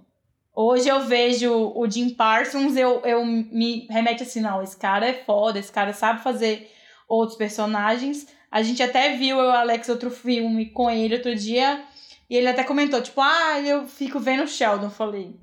[0.54, 5.12] Hoje eu vejo o Jim Parsons, eu, eu me remete assim, não, esse cara é
[5.12, 6.70] foda, esse cara sabe fazer
[7.08, 8.26] outros personagens.
[8.50, 11.84] A gente até viu eu o Alex outro filme com ele outro dia,
[12.28, 14.86] e ele até comentou, tipo, ah, eu fico vendo o Sheldon.
[14.86, 15.34] Eu falei,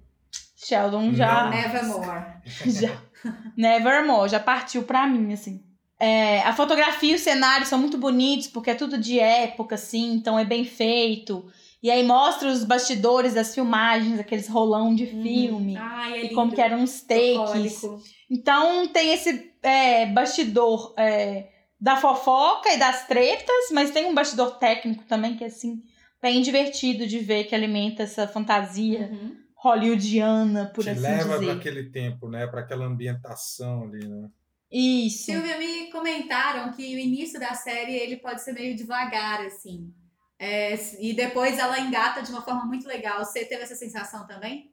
[0.55, 1.49] Sheldon já...
[1.49, 2.25] Nevermore.
[2.65, 3.06] já
[3.55, 5.63] Nevermore, já partiu pra mim, assim.
[5.99, 10.13] É, a fotografia e o cenário são muito bonitos, porque é tudo de época, assim,
[10.13, 11.45] então é bem feito.
[11.81, 16.51] E aí mostra os bastidores das filmagens, aqueles rolão de filme, Ai, é e como
[16.51, 17.81] que eram os takes.
[18.29, 21.47] Então tem esse é, bastidor é,
[21.79, 25.81] da fofoca e das tretas, mas tem um bastidor técnico também que é assim,
[26.21, 29.46] bem divertido de ver, que alimenta essa fantasia Uhum.
[29.67, 31.45] Hollywoodiana, por Te assim leva dizer.
[31.45, 32.47] para aquele tempo, né?
[32.47, 34.29] Para aquela ambientação ali, né?
[34.71, 35.25] Isso.
[35.25, 39.93] Silvia, me comentaram que o início da série ele pode ser meio devagar, assim.
[40.39, 43.23] É, e depois ela engata de uma forma muito legal.
[43.23, 44.71] Você teve essa sensação também?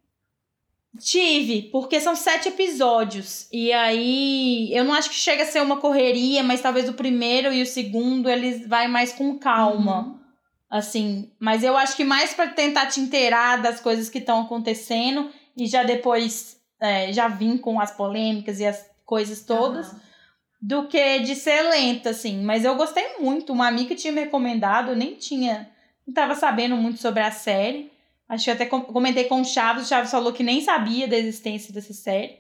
[0.99, 3.49] Tive, porque são sete episódios.
[3.53, 7.53] E aí, eu não acho que chega a ser uma correria, mas talvez o primeiro
[7.53, 10.21] e o segundo eles vai mais com calma.
[10.71, 15.31] Assim, mas eu acho que mais pra tentar te inteirar das coisas que estão acontecendo
[15.57, 20.01] e já depois é, já vim com as polêmicas e as coisas todas, Aham.
[20.61, 22.43] do que de ser lenta, assim.
[22.43, 23.53] Mas eu gostei muito.
[23.53, 25.71] Uma amiga tinha me recomendado, eu nem tinha,
[26.07, 27.93] não tava sabendo muito sobre a série.
[28.29, 31.17] Acho que até com- comentei com o Chaves, o Chaves falou que nem sabia da
[31.17, 32.39] existência dessa série.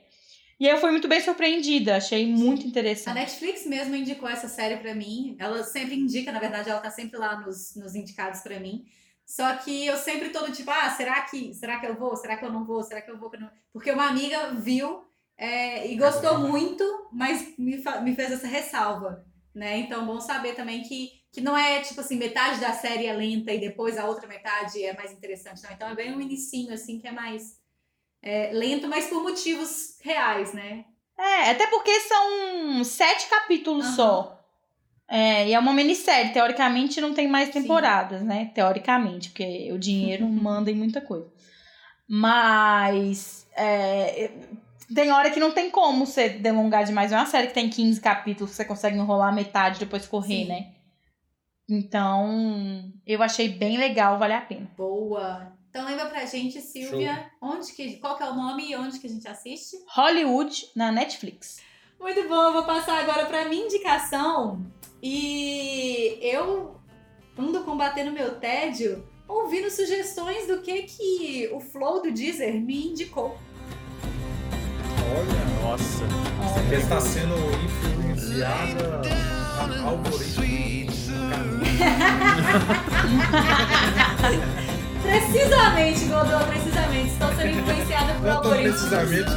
[0.58, 3.14] E eu fui muito bem surpreendida, achei muito A interessante.
[3.14, 5.36] Netflix mesmo indicou essa série pra mim.
[5.38, 8.84] Ela sempre indica, na verdade, ela tá sempre lá nos, nos indicados pra mim.
[9.26, 12.14] Só que eu sempre tô do tipo, ah, será que, será que eu vou?
[12.16, 12.82] Será que eu não vou?
[12.82, 13.30] Será que eu vou?
[13.72, 15.04] Porque uma amiga viu
[15.36, 19.78] é, e gostou muito, mas me, me fez essa ressalva, né?
[19.78, 23.52] Então, bom saber também que, que não é, tipo assim, metade da série é lenta
[23.52, 25.72] e depois a outra metade é mais interessante, não.
[25.72, 27.58] Então, é bem um inicinho, assim, que é mais
[28.24, 30.86] é, lento, mas por motivos reais, né?
[31.18, 33.94] É, até porque são sete capítulos Aham.
[33.94, 34.40] só.
[35.06, 36.32] É, e é uma minissérie.
[36.32, 37.60] Teoricamente não tem mais Sim.
[37.60, 38.50] temporadas, né?
[38.54, 41.30] Teoricamente, porque o dinheiro manda em muita coisa.
[42.08, 44.30] Mas é,
[44.94, 47.12] tem hora que não tem como você delongar demais.
[47.12, 50.48] É uma série que tem 15 capítulos, você consegue enrolar metade e depois correr, Sim.
[50.48, 50.68] né?
[51.68, 54.70] Então, eu achei bem legal, vale a pena.
[54.76, 55.52] Boa.
[55.74, 59.08] Então lembra pra gente, Silvia, onde que, qual que é o nome e onde que
[59.08, 59.76] a gente assiste?
[59.88, 61.60] Hollywood na Netflix.
[61.98, 64.64] Muito bom, eu vou passar agora pra minha indicação.
[65.02, 66.76] E eu
[67.36, 73.36] ando combatendo meu tédio ouvindo sugestões do que que o Flow do Deezer me indicou.
[75.10, 76.04] Olha, Nossa.
[76.68, 77.34] você está sendo
[77.64, 79.02] influenciada
[79.84, 80.44] algoritmo.
[85.04, 87.12] Precisamente, Godô, precisamente.
[87.12, 88.80] Estou sendo influenciada por algoritmos.
[88.80, 89.30] precisamente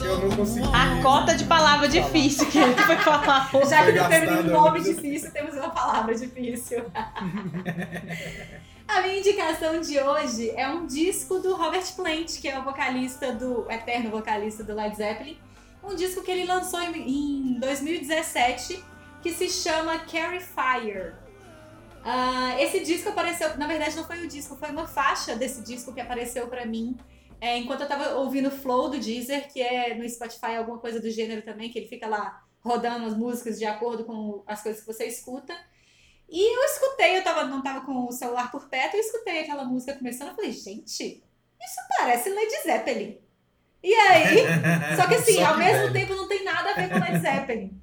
[0.00, 0.68] que eu não consegui.
[0.72, 3.50] A cota de palavra difícil que ele foi falar.
[3.68, 6.84] Já que não temos gastada, um nome difícil, temos uma palavra difícil.
[8.86, 13.32] A minha indicação de hoje é um disco do Robert Plant, que é o vocalista
[13.32, 15.38] do o eterno vocalista do Led Zeppelin.
[15.82, 18.84] Um disco que ele lançou em, em 2017,
[19.22, 21.14] que se chama Carry Fire.
[22.04, 25.92] Ah, esse disco apareceu, na verdade não foi o disco, foi uma faixa desse disco
[25.92, 26.96] que apareceu pra mim
[27.40, 30.98] é, enquanto eu tava ouvindo o Flow do Deezer, que é no Spotify alguma coisa
[30.98, 34.80] do gênero também, que ele fica lá rodando as músicas de acordo com as coisas
[34.80, 35.54] que você escuta.
[36.26, 39.64] E eu escutei, eu tava, não tava com o celular por perto, eu escutei aquela
[39.64, 41.22] música começando, eu falei, gente,
[41.60, 43.18] isso parece Led Zeppelin.
[43.82, 44.38] E aí,
[44.96, 45.92] só que assim, Só ao que mesmo velho.
[45.92, 47.78] tempo não tem nada a ver com Led Zeppelin.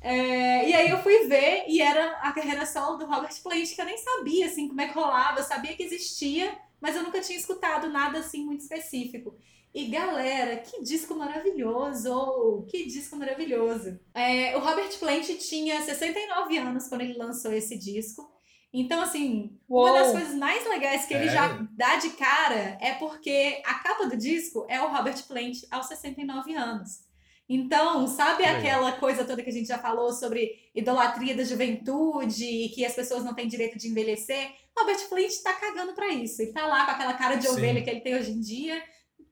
[0.00, 3.80] É, e aí eu fui ver e era a carreira solo do Robert Plant, que
[3.80, 7.20] eu nem sabia assim como é que rolava, eu sabia que existia, mas eu nunca
[7.20, 9.36] tinha escutado nada assim muito específico.
[9.74, 12.64] E galera, que disco maravilhoso!
[12.68, 13.98] Que disco maravilhoso!
[14.14, 18.30] É, o Robert Plant tinha 69 anos quando ele lançou esse disco.
[18.72, 20.16] Então, assim, uma das Uou.
[20.16, 21.32] coisas mais legais que ele É.
[21.32, 25.86] já dá de cara é porque a capa do disco é o Robert Plant aos
[25.86, 27.00] 69 anos.
[27.48, 28.58] Então, sabe Legal.
[28.58, 32.94] aquela coisa toda que a gente já falou sobre idolatria da juventude e que as
[32.94, 34.50] pessoas não têm direito de envelhecer?
[34.78, 36.42] Robert Plant tá cagando pra isso.
[36.42, 37.52] Ele tá lá com aquela cara de Sim.
[37.52, 38.82] ovelha que ele tem hoje em dia,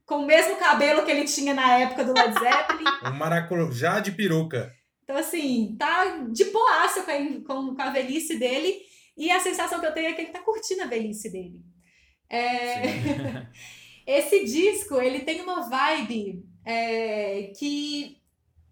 [0.06, 2.84] com o mesmo cabelo que ele tinha na época do Led Zeppelin.
[3.04, 4.72] Um maracujá de peruca.
[5.04, 8.80] Então, assim, tá de boaça com a, com, com a velhice dele.
[9.16, 11.60] E a sensação que eu tenho é que ele tá curtindo a velhice dele.
[12.30, 13.46] É,
[14.06, 18.20] Esse disco, ele tem uma vibe é, que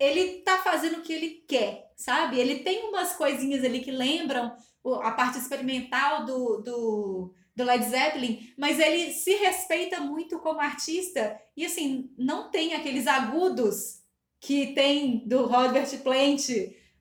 [0.00, 2.38] ele tá fazendo o que ele quer, sabe?
[2.40, 4.52] Ele tem umas coisinhas ali que lembram
[5.00, 11.40] a parte experimental do, do, do Led Zeppelin, mas ele se respeita muito como artista
[11.56, 14.02] e, assim, não tem aqueles agudos
[14.40, 16.48] que tem do Robert Plant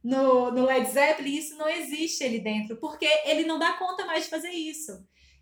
[0.03, 4.25] no, no Led Zeppelin, isso não existe ali dentro, porque ele não dá conta mais
[4.25, 4.91] de fazer isso.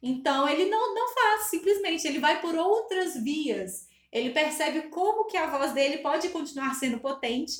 [0.01, 3.90] Então ele não, não faz, simplesmente, ele vai por outras vias.
[4.11, 7.57] Ele percebe como que a voz dele pode continuar sendo potente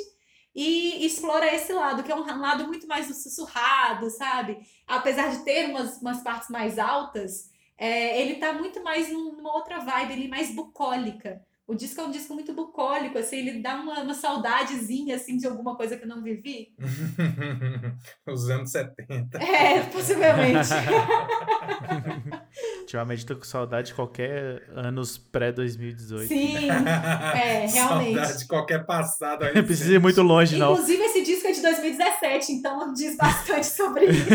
[0.54, 4.60] e explora esse lado, que é um lado muito mais sussurrado, sabe?
[4.86, 9.54] Apesar de ter umas, umas partes mais altas, é, ele tá muito mais num- numa
[9.56, 11.46] outra vibe ali, mais bucólica.
[11.72, 15.48] O disco é um disco muito bucólico, assim, ele dá uma, uma saudadezinha, assim, de
[15.48, 16.76] alguma coisa que eu não vivi.
[18.28, 19.38] Os anos 70.
[19.38, 20.68] É, possivelmente.
[22.82, 26.28] Ultimamente tô com saudade de qualquer anos pré-2018.
[26.28, 28.16] Sim, é, realmente.
[28.16, 29.56] Saudade de qualquer passado aí.
[29.56, 30.74] Não precisa ir muito longe, não.
[30.74, 34.26] Inclusive, esse disco é de 2017, então diz bastante sobre isso.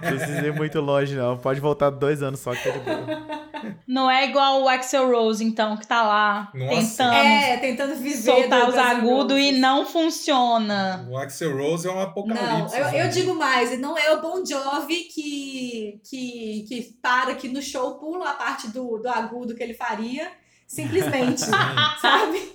[0.00, 1.38] Precisa ir muito longe, não.
[1.38, 3.44] Pode voltar dois anos só que tá de boa.
[3.86, 6.23] Não é igual o Axel Rose, então, que tá lá
[6.54, 7.04] Nossa.
[7.10, 8.16] tentando É, tentando viver.
[8.16, 11.06] soltar os agudos e não funciona.
[11.10, 12.76] O Axel Rose é um Não, apocalipse.
[12.76, 13.08] eu, eu né?
[13.08, 18.30] digo mais, não é o Bon Jovi que, que, que para aqui no show, pula
[18.30, 20.30] a parte do, do agudo que ele faria,
[20.66, 21.40] simplesmente,
[22.00, 22.52] sabe?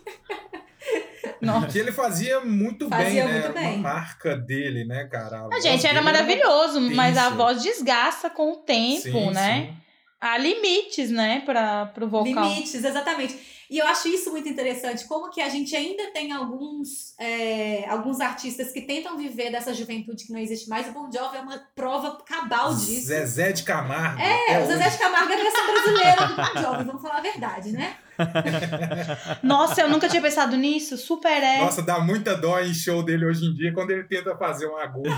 [1.41, 1.61] Não.
[1.67, 3.39] Que ele fazia muito Fazia bem, né?
[3.41, 3.73] muito bem.
[3.75, 5.39] Uma marca dele, né, cara?
[5.45, 9.67] A voz gente, era dele maravilhoso, mas a voz desgasta com o tempo, Sim, né?
[9.69, 9.77] sim.
[10.21, 12.25] Há limites, né, para pro vocal.
[12.49, 13.39] Limites, exatamente.
[13.69, 18.19] E eu acho isso muito interessante, como que a gente ainda tem alguns, é, alguns
[18.19, 20.87] artistas que tentam viver dessa juventude que não existe mais.
[20.87, 23.05] O Bon Jovi é uma prova cabal disso.
[23.05, 24.19] Zezé de Camargo.
[24.19, 24.97] É, até o Zezé hoje.
[24.97, 27.95] de Camargo é a versão brasileira do Bon Jovi, vamos falar a verdade, né?
[29.43, 30.97] Nossa, eu nunca tinha pensado nisso.
[30.97, 31.59] Super é.
[31.59, 34.77] Nossa, dá muita dó em show dele hoje em dia quando ele tenta fazer um
[34.77, 35.09] agudo.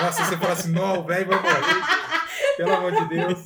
[0.00, 2.29] Nossa, você fala assim, não, o velho vai morrer.
[2.64, 3.38] Pelo amor de Deus.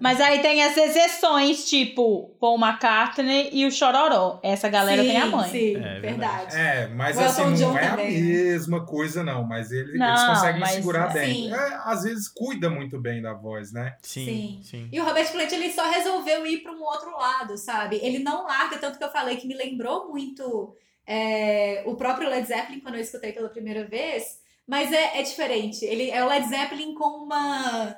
[0.00, 4.38] Mas aí tem as exceções, tipo Paul McCartney e o Chororó.
[4.42, 5.50] Essa galera sim, tem a mãe.
[5.50, 6.56] Sim, É, verdade.
[6.56, 8.20] É, mas O Elton assim, não John é a também, né?
[8.20, 9.44] mesma coisa, não.
[9.44, 11.34] Mas ele- Não, eles conseguem mas- segurar bem.
[11.34, 11.52] Sim.
[11.54, 13.96] É, às vezes cuida muito bem da voz, né?
[14.02, 14.60] Sim, Sim.
[14.62, 14.88] sim.
[14.92, 17.98] E o Robert Plant, ele só resolveu ir para um outro lado, sabe?
[18.02, 20.74] Ele não larga, tanto que eu falei que me lembrou muito
[21.06, 25.84] é, o próprio Led Zeppelin quando eu escutei pela primeira vez, mas é, é diferente.
[25.84, 27.94] Ele é o Led Zeppelin com uma,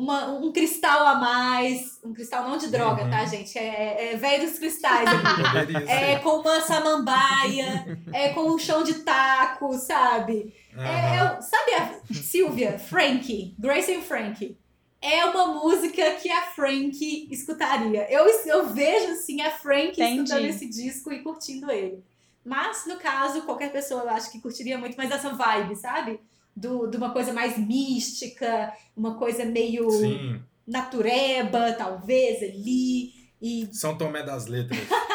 [0.00, 3.10] uma um cristal a mais, um cristal não de droga, Uhum.
[3.10, 3.56] tá, gente?
[3.58, 5.08] É, é velho dos cristais
[5.88, 6.22] É ser.
[6.22, 10.54] com uma samambaia, é com um chão de taco, sabe?
[10.76, 11.14] É, Aham.
[11.16, 14.56] é o- sabe a Silvia, Frankie, Grace and Frankie?
[15.02, 18.06] É uma música que a Frankie escutaria.
[18.10, 20.22] Eu, eu vejo, assim, a Frankie Entendi.
[20.24, 22.04] escutando esse disco e curtindo ele.
[22.44, 26.20] Mas, no caso, qualquer pessoa eu acho que curtiria muito mais essa vibe, sabe?
[26.60, 33.14] Do, de uma coisa mais mística, uma coisa meio Sim, natureba, talvez, ali.
[33.40, 34.78] E São Tomé das Letras.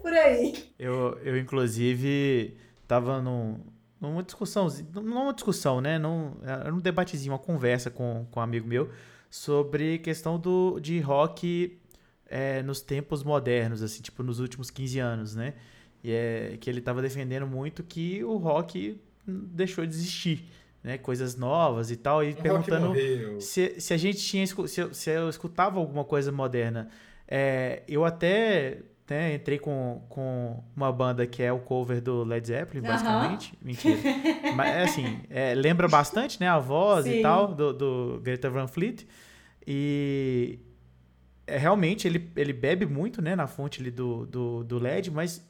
[0.00, 0.54] por aí.
[0.78, 3.60] Eu, eu inclusive, tava num,
[4.00, 5.98] numa discussão, não uma discussão, né?
[5.98, 8.90] Num, era um debatezinho, uma conversa com, com um amigo meu
[9.30, 11.78] sobre questão do, de rock
[12.26, 15.54] é, nos tempos modernos, assim, tipo, nos últimos 15 anos, né?
[16.02, 20.44] E é que ele tava defendendo muito que o rock deixou de existir,
[20.82, 20.98] né?
[20.98, 22.94] Coisas novas e tal, e perguntando
[23.40, 26.88] se, se a gente tinha se eu, se eu escutava alguma coisa moderna.
[27.30, 32.46] É, eu até né, entrei com, com uma banda que é o cover do Led
[32.46, 33.52] Zeppelin basicamente.
[33.60, 33.98] Mentira.
[34.54, 37.18] Mas é assim é, lembra bastante né a voz Sim.
[37.18, 39.06] e tal do, do Greta Van Fleet.
[39.66, 40.58] E
[41.46, 45.46] é, realmente ele, ele bebe muito né na fonte ali do, do, do LED mas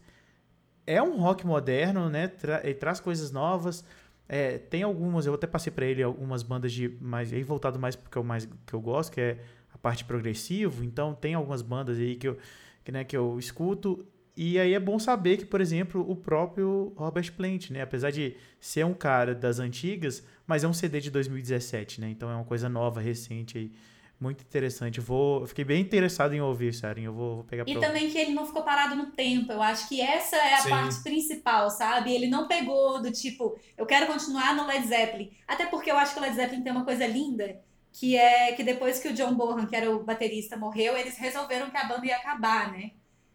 [0.94, 3.84] é um rock moderno né tra- traz coisas novas
[4.28, 7.96] é, tem algumas, eu até passei pra ele algumas bandas de mais aí voltado mais
[7.96, 9.38] porque eu mais que eu gosto, que é
[9.72, 10.84] a parte progressivo.
[10.84, 12.36] Então tem algumas bandas aí que eu
[12.84, 16.92] que, né, que eu escuto e aí é bom saber que, por exemplo, o próprio
[16.96, 21.10] Robert Plant, né, apesar de ser um cara das antigas, mas é um CD de
[21.10, 22.08] 2017, né?
[22.10, 23.72] Então é uma coisa nova, recente aí.
[24.20, 24.98] Muito interessante.
[24.98, 27.02] Eu Vou, eu fiquei bem interessado em ouvir, Saren.
[27.04, 27.78] Eu vou, vou pegar E ouvir.
[27.78, 29.52] também que ele não ficou parado no tempo.
[29.52, 30.68] Eu acho que essa é a Sim.
[30.68, 32.12] parte principal, sabe?
[32.14, 35.30] Ele não pegou do tipo, eu quero continuar no Led Zeppelin.
[35.46, 37.60] Até porque eu acho que o Led Zeppelin tem uma coisa linda,
[37.92, 41.70] que é que depois que o John Bonham, que era o baterista, morreu, eles resolveram
[41.70, 42.92] que a banda ia acabar, né?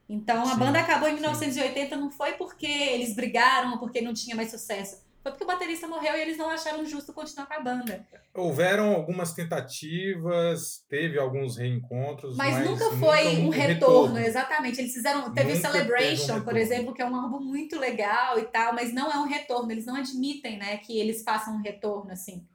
[0.09, 1.21] Então a Sim, banda acabou em sim.
[1.21, 5.01] 1980 não foi porque eles brigaram ou porque não tinha mais sucesso.
[5.23, 8.05] Foi porque o baterista morreu e eles não acharam justo continuar com a banda.
[8.35, 14.81] Houveram algumas tentativas, teve alguns reencontros, Mas, mas, nunca foi um retorno, exatamente.
[14.81, 15.33] Eles fizeram.
[15.33, 16.59] Teve o Nunca um Celebration, por retorno.
[16.59, 19.71] exemplo, que é um álbum muito legal e tal, mas não é um retorno.
[19.71, 22.45] Eles não admitem, né, que eles façam um retorno, assim.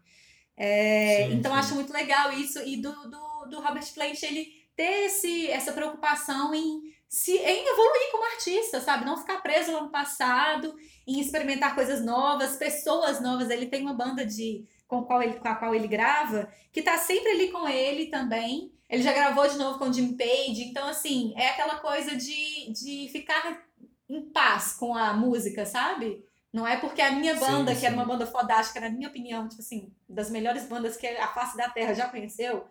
[0.55, 1.59] É, Sim, então, sim.
[1.59, 2.59] acho muito legal isso.
[2.59, 4.47] E do, do, do Robert Plant, ele
[4.77, 9.05] ter esse, essa preocupação em, se, em evoluir como artista, sabe?
[9.05, 10.75] Não ficar preso lá no passado,
[11.07, 13.49] em experimentar coisas novas, pessoas novas.
[13.49, 16.99] Ele tem uma banda de com, qual ele, com a qual ele grava, que tá
[16.99, 18.73] sempre ali com ele também.
[18.89, 22.73] Ele já gravou de novo com o Jim Page, então assim, é aquela coisa de,
[22.73, 23.63] de ficar
[24.09, 26.25] em paz com a música, sabe?
[26.51, 28.01] Não é porque a minha Sim, banda, que era sim.
[28.01, 31.69] uma banda fodástica, na minha opinião, tipo assim, das melhores bandas que a face da
[31.69, 32.67] Terra já conheceu,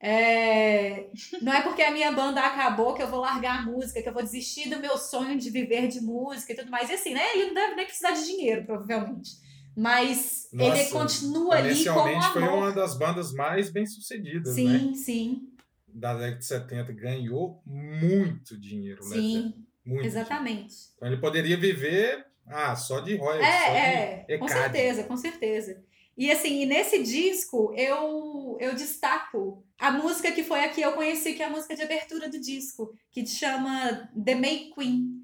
[0.00, 1.08] é,
[1.42, 4.12] Não é porque a minha banda acabou que eu vou largar a música, que eu
[4.12, 6.88] vou desistir do meu sonho de viver de música e tudo mais.
[6.88, 7.22] E assim, né?
[7.34, 9.30] Ele não deve nem precisar de dinheiro, provavelmente.
[9.76, 12.58] Mas ele Nossa, continua ali com Comercialmente foi amor.
[12.58, 14.78] uma das bandas mais bem sucedidas, né?
[14.78, 15.48] Sim, sim,
[15.86, 16.92] Da década de 70.
[16.92, 19.16] Ganhou muito dinheiro, né?
[19.16, 20.74] sim, Muito exatamente.
[20.96, 25.82] Então ele poderia viver ah, só de royalties, de É, é, com certeza, com certeza.
[26.16, 31.34] E assim, nesse disco eu, eu destaco a música que foi a que eu conheci,
[31.34, 35.18] que é a música de abertura do disco, que chama The May Queen.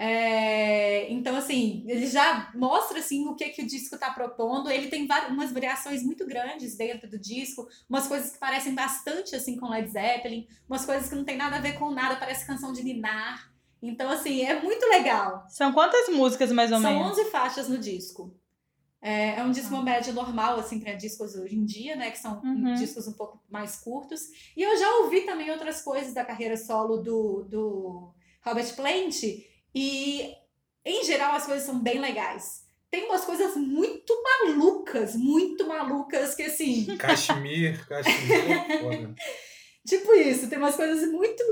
[0.00, 4.70] É, então, assim, ele já mostra assim, o que, que o disco está propondo.
[4.70, 9.34] Ele tem várias, umas variações muito grandes dentro do disco, umas coisas que parecem bastante
[9.34, 12.46] assim com Led Zeppelin, umas coisas que não tem nada a ver com nada, parece
[12.46, 13.52] canção de Ninar.
[13.82, 15.44] Então, assim, é muito legal.
[15.48, 17.18] São quantas músicas, mais ou São menos?
[17.18, 18.34] 11 faixas no disco.
[19.00, 22.10] É, é um disco uma média normal, assim, para discos hoje em dia, né?
[22.10, 22.74] Que são Uhum.
[22.74, 24.22] discos um pouco mais curtos.
[24.56, 28.12] E eu já ouvi também outras coisas da carreira solo do, do
[28.44, 29.22] Robert Plant.
[29.74, 30.32] E,
[30.84, 32.66] em geral, as coisas são bem legais.
[32.90, 36.86] Tem umas coisas muito malucas, muito malucas, que assim.
[36.98, 38.50] Cachemir, cachemir.
[38.50, 39.14] é.
[39.86, 41.42] Tipo isso, tem umas coisas muito.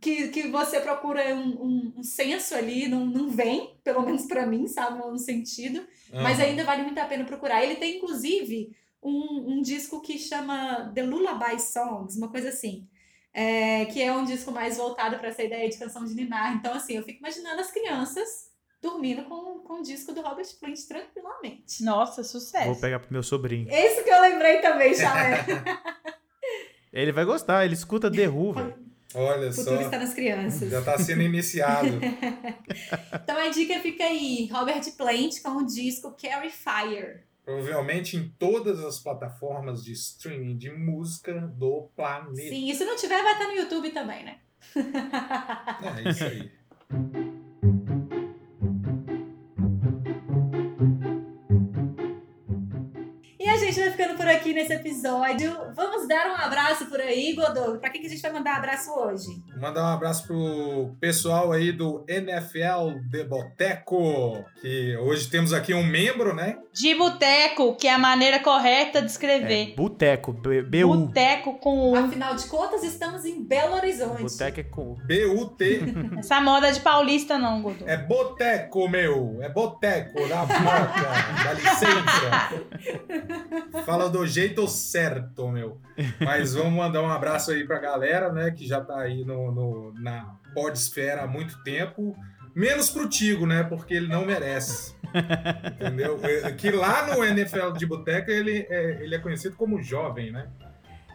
[0.00, 4.46] que, que você procura um, um, um senso ali, não, não vem, pelo menos pra
[4.46, 5.00] mim, sabe?
[5.06, 5.86] Um sentido.
[6.20, 7.62] Mas ainda vale muito a pena procurar.
[7.62, 12.86] Ele tem, inclusive, um, um disco que chama The Lullaby Songs, uma coisa assim.
[13.34, 16.54] É, que é um disco mais voltado para essa ideia de canção de ninar.
[16.54, 18.52] Então, assim, eu fico imaginando as crianças
[18.82, 21.82] dormindo com, com o disco do Robert Plant tranquilamente.
[21.82, 22.66] Nossa, sucesso.
[22.66, 23.68] Vou pegar pro meu sobrinho.
[23.70, 25.44] Esse que eu lembrei também, Chalé.
[26.92, 28.91] Ele vai gostar, ele escuta The Who, velho.
[29.14, 29.62] Olha O só.
[29.62, 30.70] futuro está nas crianças.
[30.70, 31.98] Já tá sendo iniciado.
[33.22, 37.20] Então a dica fica aí, Robert Plant com o disco Carry Fire.
[37.44, 42.48] Provavelmente em todas as plataformas de streaming de música do planeta.
[42.48, 44.36] Sim, e se não tiver, vai estar no YouTube também, né?
[46.04, 46.50] É isso aí.
[54.02, 55.56] Ficando por aqui nesse episódio.
[55.76, 57.78] Vamos dar um abraço por aí, Godô.
[57.78, 59.26] Pra quem que a gente vai mandar abraço hoje?
[59.52, 65.72] Vou mandar um abraço pro pessoal aí do NFL de Boteco, que hoje temos aqui
[65.72, 66.58] um membro, né?
[66.72, 69.74] De boteco, que é a maneira correta de É, escrever.
[69.76, 70.88] Boteco, B- BU.
[71.06, 71.96] Boteco com U.
[71.96, 74.22] Afinal de contas, estamos em Belo Horizonte.
[74.22, 74.96] Boteco é com U.
[75.06, 75.80] B-U-T.
[76.18, 77.84] Essa moda de paulista não, Godô.
[77.86, 79.38] É boteco, meu.
[79.42, 81.12] É boteco da boca.
[81.44, 82.52] Dá licença.
[83.92, 85.78] Fala do jeito certo, meu.
[86.18, 88.50] Mas vamos mandar um abraço aí pra galera, né?
[88.50, 92.16] Que já tá aí no, no- na podesfera há muito tempo.
[92.54, 93.62] Menos pro Tigo, né?
[93.64, 94.94] Porque ele não merece.
[95.78, 96.18] Entendeu?
[96.24, 100.48] É, Que lá no NFL de Boteca ele é, ele é conhecido como jovem, né?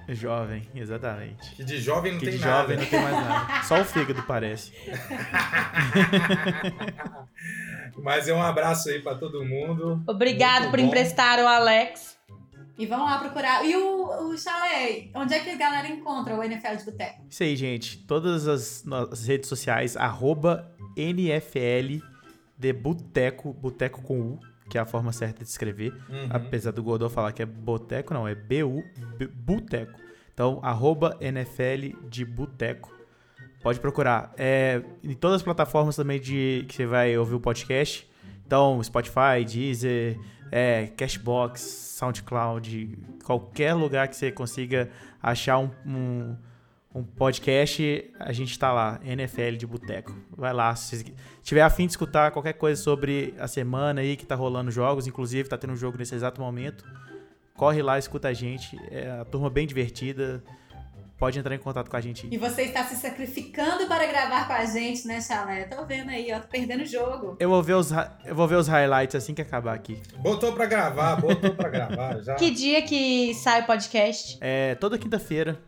[0.10, 1.56] Jovem, exatamente.
[1.56, 2.62] Que de jovem não Que tem de nada.
[2.62, 3.64] jovem não tem mais nada.
[3.66, 4.72] Só o fígado parece.
[8.02, 10.02] Mas é um abraço aí pra todo mundo.
[10.08, 10.86] Obrigado Muito por bom.
[10.88, 12.17] emprestar o Alex.
[12.78, 13.66] E vamos lá procurar.
[13.66, 17.26] E o, o Chalé, onde é que a galera encontra o NFL de Boteco?
[17.28, 17.98] Isso aí, gente.
[18.00, 22.04] Todas as, as redes sociais, arroba NFL
[22.58, 25.92] de Boteco, Boteco com U, que é a forma certa de escrever.
[26.10, 26.28] Uhum.
[26.30, 28.84] Apesar do Godot falar que é Boteco, não, é B-U,
[29.34, 30.00] Boteco.
[30.34, 32.96] Então, arroba NFL de Boteco.
[33.64, 34.34] Pode procurar.
[34.38, 38.08] É, em todas as plataformas também de que você vai ouvir o podcast.
[38.46, 40.20] Então, Spotify, Deezer,
[40.52, 41.62] é, Cashbox,
[41.98, 44.90] SoundCloud, qualquer lugar que você consiga
[45.22, 46.36] achar um, um,
[46.94, 50.16] um podcast, a gente tá lá, NFL de Boteco.
[50.36, 54.36] Vai lá, se tiver afim de escutar qualquer coisa sobre a semana aí que tá
[54.36, 56.86] rolando jogos, inclusive tá tendo um jogo nesse exato momento,
[57.56, 58.78] corre lá, escuta a gente.
[58.90, 60.44] É a turma bem divertida.
[61.18, 62.28] Pode entrar em contato com a gente.
[62.32, 65.64] E você está se sacrificando para gravar com a gente, né, Chalé?
[65.64, 67.36] Tô vendo aí, ó, perdendo o jogo.
[67.40, 67.90] Eu vou ver os,
[68.24, 70.00] eu vou ver os highlights assim que acabar aqui.
[70.18, 72.22] Botou pra gravar, botou pra gravar.
[72.22, 72.36] Já.
[72.36, 74.38] Que dia que sai o podcast?
[74.40, 75.60] É toda quinta-feira,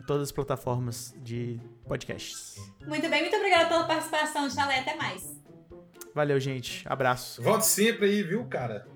[0.00, 2.56] em todas as plataformas de podcasts.
[2.86, 4.78] Muito bem, muito obrigada pela participação, Chalé.
[4.78, 5.36] Até mais.
[6.14, 6.82] Valeu, gente.
[6.88, 7.42] Abraço.
[7.42, 8.86] Volte sempre aí, viu, cara?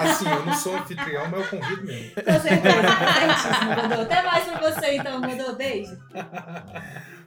[0.00, 2.12] Assim, eu não sou anfitrião, mas eu convido mesmo.
[2.14, 4.02] Certíssimo, Godô.
[4.02, 5.54] Até mais pra você, então, Godô.
[5.54, 5.96] Beijo.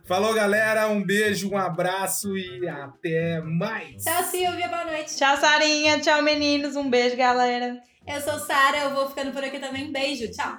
[0.05, 0.87] Falou, galera.
[0.87, 4.03] Um beijo, um abraço e até mais.
[4.03, 4.67] Tchau, Silvia.
[4.67, 5.15] Boa noite.
[5.15, 5.99] Tchau, Sarinha.
[5.99, 6.75] Tchau, meninos.
[6.75, 7.77] Um beijo, galera.
[8.07, 8.77] Eu sou Sara.
[8.77, 9.91] Eu vou ficando por aqui também.
[9.91, 10.29] Beijo.
[10.31, 10.57] Tchau.